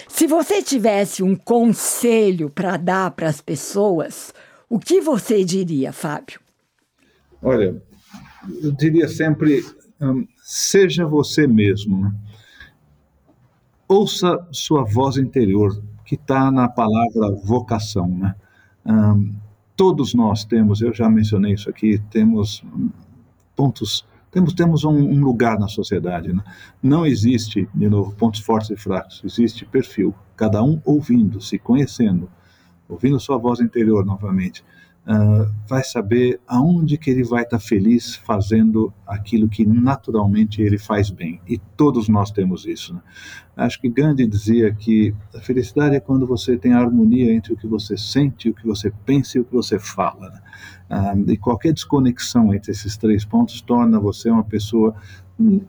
Se 0.07 0.27
você 0.27 0.61
tivesse 0.61 1.23
um 1.23 1.35
conselho 1.35 2.49
para 2.49 2.77
dar 2.77 3.11
para 3.11 3.29
as 3.29 3.41
pessoas, 3.41 4.33
o 4.69 4.79
que 4.79 5.01
você 5.01 5.43
diria, 5.43 5.91
Fábio? 5.91 6.39
Olha, 7.41 7.81
eu 8.61 8.71
diria 8.71 9.07
sempre: 9.07 9.63
hum, 10.01 10.27
seja 10.43 11.05
você 11.05 11.47
mesmo. 11.47 12.03
Né? 12.03 12.13
Ouça 13.87 14.47
sua 14.51 14.83
voz 14.83 15.17
interior, 15.17 15.81
que 16.05 16.15
está 16.15 16.51
na 16.51 16.67
palavra 16.67 17.31
vocação. 17.43 18.07
Né? 18.07 18.35
Hum, 18.85 19.33
todos 19.75 20.13
nós 20.13 20.43
temos, 20.43 20.81
eu 20.81 20.93
já 20.93 21.09
mencionei 21.09 21.53
isso 21.53 21.69
aqui, 21.69 21.99
temos 22.09 22.63
pontos 23.55 24.05
temos, 24.31 24.53
temos 24.53 24.83
um, 24.83 24.95
um 24.95 25.21
lugar 25.23 25.59
na 25.59 25.67
sociedade. 25.67 26.33
Né? 26.33 26.43
Não 26.81 27.05
existe, 27.05 27.67
de 27.73 27.89
novo, 27.89 28.13
pontos 28.15 28.41
fortes 28.41 28.69
e 28.69 28.75
fracos, 28.75 29.21
existe 29.23 29.65
perfil. 29.65 30.13
Cada 30.35 30.63
um 30.63 30.81
ouvindo, 30.85 31.41
se 31.41 31.57
conhecendo, 31.57 32.29
ouvindo 32.87 33.19
sua 33.19 33.37
voz 33.37 33.59
interior 33.59 34.05
novamente, 34.05 34.63
uh, 35.07 35.51
vai 35.67 35.83
saber 35.83 36.39
aonde 36.47 36.97
que 36.97 37.09
ele 37.09 37.23
vai 37.23 37.43
estar 37.43 37.57
tá 37.57 37.63
feliz 37.63 38.15
fazendo 38.15 38.93
aquilo 39.05 39.49
que 39.49 39.65
naturalmente 39.65 40.61
ele 40.61 40.77
faz 40.77 41.09
bem. 41.09 41.41
E 41.47 41.57
todos 41.57 42.07
nós 42.07 42.31
temos 42.31 42.65
isso. 42.65 42.93
Né? 42.93 43.01
Acho 43.57 43.79
que 43.81 43.89
Gandhi 43.89 44.25
dizia 44.27 44.73
que 44.73 45.13
a 45.35 45.39
felicidade 45.39 45.95
é 45.95 45.99
quando 45.99 46.25
você 46.25 46.57
tem 46.57 46.73
harmonia 46.73 47.33
entre 47.33 47.53
o 47.53 47.57
que 47.57 47.67
você 47.67 47.97
sente, 47.97 48.49
o 48.49 48.53
que 48.53 48.65
você 48.65 48.91
pensa 49.05 49.37
e 49.37 49.41
o 49.41 49.45
que 49.45 49.53
você 49.53 49.79
fala. 49.79 50.29
Né? 50.29 50.41
Ah, 50.89 51.13
e 51.27 51.37
qualquer 51.37 51.73
desconexão 51.73 52.53
entre 52.53 52.71
esses 52.71 52.97
três 52.97 53.23
pontos 53.25 53.61
torna 53.61 53.99
você 53.99 54.29
uma 54.29 54.43
pessoa 54.43 54.95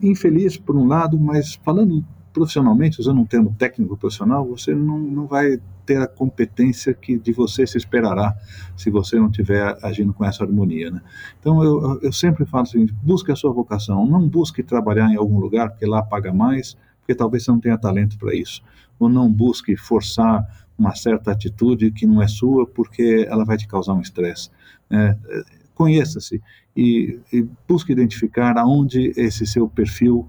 infeliz 0.03 0.57
por 0.57 0.77
um 0.77 0.87
lado, 0.87 1.19
mas 1.19 1.55
falando 1.55 2.05
profissionalmente, 2.33 3.01
usando 3.01 3.21
um 3.21 3.27
termo 3.27 3.55
técnico 3.59 3.97
profissional, 3.97 4.47
você 4.47 4.75
não, 4.75 4.99
não 4.99 5.27
vai 5.27 5.59
ter 5.85 6.01
a 6.01 6.07
competência 6.07 6.95
que 6.95 7.19
de 7.19 7.33
você 7.33 7.67
se 7.67 7.77
esperará 7.77 8.37
se 8.77 8.91
você 8.91 9.17
não 9.17 9.27
estiver 9.27 9.77
agindo 9.83 10.13
com 10.13 10.25
essa 10.25 10.45
harmonia. 10.45 10.91
Né? 10.91 11.01
Então 11.39 11.63
eu, 11.63 12.01
eu 12.01 12.13
sempre 12.13 12.47
falo 12.47 12.65
o 12.65 12.67
seguinte: 12.67 12.95
busque 13.03 13.33
a 13.33 13.37
sua 13.37 13.53
vocação, 13.53 14.07
não 14.07 14.29
busque 14.29 14.63
trabalhar 14.63 15.11
em 15.11 15.17
algum 15.17 15.39
lugar 15.39 15.71
porque 15.71 15.87
lá 15.87 16.03
paga 16.03 16.33
mais, 16.33 16.77
porque 17.01 17.15
talvez 17.15 17.45
você 17.45 17.51
não 17.51 17.61
tenha 17.61 17.77
talento 17.77 18.17
para 18.19 18.35
isso, 18.35 18.63
ou 18.99 19.09
não 19.09 19.31
busque 19.33 19.77
forçar 19.77 20.47
uma 20.79 20.95
certa 20.95 21.33
atitude 21.33 21.91
que 21.91 22.07
não 22.07 22.23
é 22.23 22.29
sua 22.29 22.67
porque 22.67 23.27
ela 23.29 23.45
vai 23.45 23.57
te 23.57 23.67
causar 23.67 23.95
um 23.95 24.01
estresse. 24.01 24.51
É, 24.91 25.17
Conheça-se 25.81 26.43
e, 26.77 27.19
e 27.33 27.49
busque 27.67 27.91
identificar 27.91 28.59
aonde 28.59 29.15
esse 29.17 29.47
seu 29.47 29.67
perfil, 29.67 30.29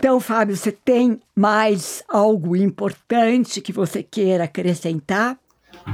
Então, 0.00 0.18
Fábio, 0.18 0.56
você 0.56 0.72
tem 0.72 1.20
mais 1.36 2.02
algo 2.08 2.56
importante 2.56 3.60
que 3.60 3.70
você 3.70 4.02
queira 4.02 4.44
acrescentar? 4.44 5.38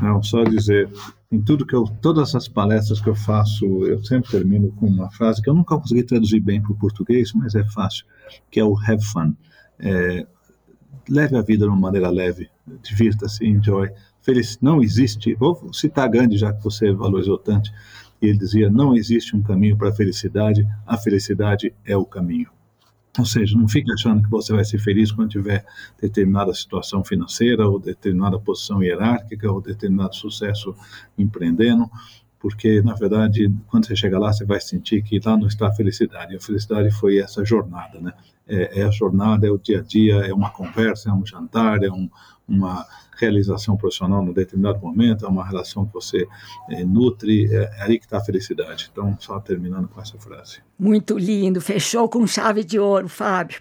Não, 0.00 0.22
só 0.22 0.44
dizer, 0.44 0.88
em 1.30 1.42
tudo 1.42 1.66
que 1.66 1.74
eu, 1.74 1.82
todas 2.00 2.32
as 2.36 2.46
palestras 2.46 3.00
que 3.00 3.08
eu 3.08 3.16
faço, 3.16 3.66
eu 3.84 4.00
sempre 4.04 4.30
termino 4.30 4.70
com 4.76 4.86
uma 4.86 5.10
frase 5.10 5.42
que 5.42 5.50
eu 5.50 5.54
nunca 5.54 5.76
consegui 5.76 6.04
traduzir 6.04 6.38
bem 6.38 6.62
para 6.62 6.70
o 6.70 6.78
português, 6.78 7.32
mas 7.32 7.56
é 7.56 7.64
fácil, 7.64 8.06
que 8.48 8.60
é 8.60 8.64
o 8.64 8.78
have 8.78 9.04
fun. 9.04 9.34
É, 9.80 10.24
leve 11.08 11.36
a 11.36 11.42
vida 11.42 11.64
de 11.64 11.68
uma 11.68 11.76
maneira 11.76 12.08
leve, 12.08 12.48
divirta-se, 12.84 13.44
enjoy. 13.44 13.90
Feliz, 14.22 14.56
não 14.62 14.80
existe, 14.80 15.34
vou 15.34 15.72
citar 15.72 16.08
Gandhi, 16.08 16.38
já 16.38 16.52
que 16.52 16.62
você 16.62 16.92
valorizou 16.92 17.38
tanto, 17.38 17.72
ele 18.22 18.38
dizia, 18.38 18.70
não 18.70 18.94
existe 18.94 19.34
um 19.34 19.42
caminho 19.42 19.76
para 19.76 19.88
a 19.88 19.92
felicidade, 19.92 20.64
a 20.86 20.96
felicidade 20.96 21.74
é 21.84 21.96
o 21.96 22.04
caminho. 22.04 22.54
Ou 23.18 23.24
seja, 23.24 23.56
não 23.56 23.68
fique 23.68 23.90
achando 23.92 24.22
que 24.22 24.30
você 24.30 24.52
vai 24.52 24.64
ser 24.64 24.78
feliz 24.78 25.10
quando 25.10 25.30
tiver 25.30 25.64
determinada 26.00 26.52
situação 26.52 27.02
financeira, 27.02 27.68
ou 27.68 27.78
determinada 27.78 28.38
posição 28.38 28.82
hierárquica, 28.82 29.50
ou 29.50 29.60
determinado 29.60 30.14
sucesso 30.14 30.74
empreendendo, 31.16 31.90
porque, 32.38 32.82
na 32.82 32.94
verdade, 32.94 33.52
quando 33.66 33.86
você 33.86 33.96
chega 33.96 34.18
lá, 34.18 34.32
você 34.32 34.44
vai 34.44 34.60
sentir 34.60 35.02
que 35.02 35.20
lá 35.24 35.36
não 35.36 35.46
está 35.46 35.68
a 35.68 35.72
felicidade. 35.72 36.36
A 36.36 36.40
felicidade 36.40 36.90
foi 36.90 37.18
essa 37.18 37.44
jornada, 37.44 38.00
né? 38.00 38.12
É, 38.46 38.80
é 38.80 38.84
a 38.84 38.90
jornada, 38.90 39.46
é 39.46 39.50
o 39.50 39.58
dia 39.58 39.80
a 39.80 39.82
dia, 39.82 40.14
é 40.16 40.32
uma 40.32 40.50
conversa, 40.50 41.10
é 41.10 41.12
um 41.12 41.26
jantar, 41.26 41.82
é 41.82 41.90
um, 41.90 42.08
uma 42.48 42.86
realização 43.16 43.76
profissional 43.76 44.24
num 44.24 44.32
determinado 44.32 44.78
momento, 44.78 45.24
é 45.24 45.28
uma 45.28 45.44
relação 45.44 45.86
que 45.86 45.92
você 45.92 46.26
é, 46.70 46.84
nutre, 46.84 47.52
é, 47.52 47.62
é 47.78 47.82
aí 47.82 47.98
que 47.98 48.04
está 48.04 48.18
a 48.18 48.24
felicidade. 48.24 48.88
Então, 48.92 49.16
só 49.18 49.40
terminando 49.40 49.88
com 49.88 50.00
essa 50.00 50.18
frase. 50.18 50.60
Muito 50.78 51.18
lindo, 51.18 51.60
fechou 51.60 52.08
com 52.08 52.26
chave 52.26 52.62
de 52.62 52.78
ouro, 52.78 53.08
Fábio. 53.08 53.60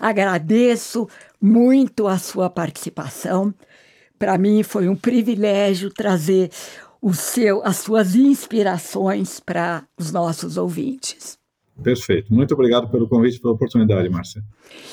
Agradeço 0.00 1.08
muito 1.40 2.08
a 2.08 2.18
sua 2.18 2.50
participação. 2.50 3.54
Para 4.18 4.38
mim 4.38 4.62
foi 4.62 4.88
um 4.88 4.96
privilégio 4.96 5.90
trazer 5.90 6.50
o 7.00 7.12
seu, 7.12 7.62
as 7.64 7.76
suas 7.76 8.14
inspirações 8.14 9.38
para 9.38 9.84
os 9.98 10.10
nossos 10.10 10.56
ouvintes. 10.56 11.38
Perfeito. 11.82 12.32
Muito 12.32 12.54
obrigado 12.54 12.88
pelo 12.88 13.08
convite 13.08 13.40
pela 13.40 13.54
oportunidade, 13.54 14.08
Márcia. 14.08 14.42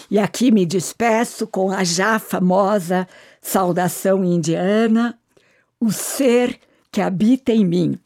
E 0.09 0.17
aqui 0.17 0.51
me 0.51 0.65
despeço 0.65 1.47
com 1.47 1.71
a 1.71 1.83
já 1.83 2.17
famosa 2.19 3.07
saudação 3.41 4.23
indiana: 4.23 5.17
o 5.79 5.91
ser 5.91 6.59
que 6.91 7.01
habita 7.01 7.51
em 7.51 7.65
mim 7.65 7.99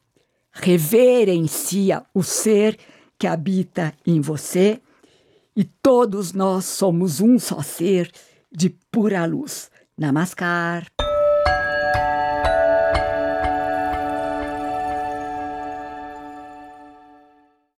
reverencia 0.56 2.04
o 2.14 2.24
ser 2.24 2.78
que 3.20 3.28
habita 3.28 3.94
em 4.06 4.22
você, 4.22 4.80
e 5.56 5.64
todos 5.64 6.34
nós 6.34 6.66
somos 6.66 7.22
um 7.22 7.38
só 7.38 7.62
ser 7.62 8.12
de 8.52 8.70
pura 8.92 9.26
luz. 9.26 9.70
Namaskar. 9.98 10.88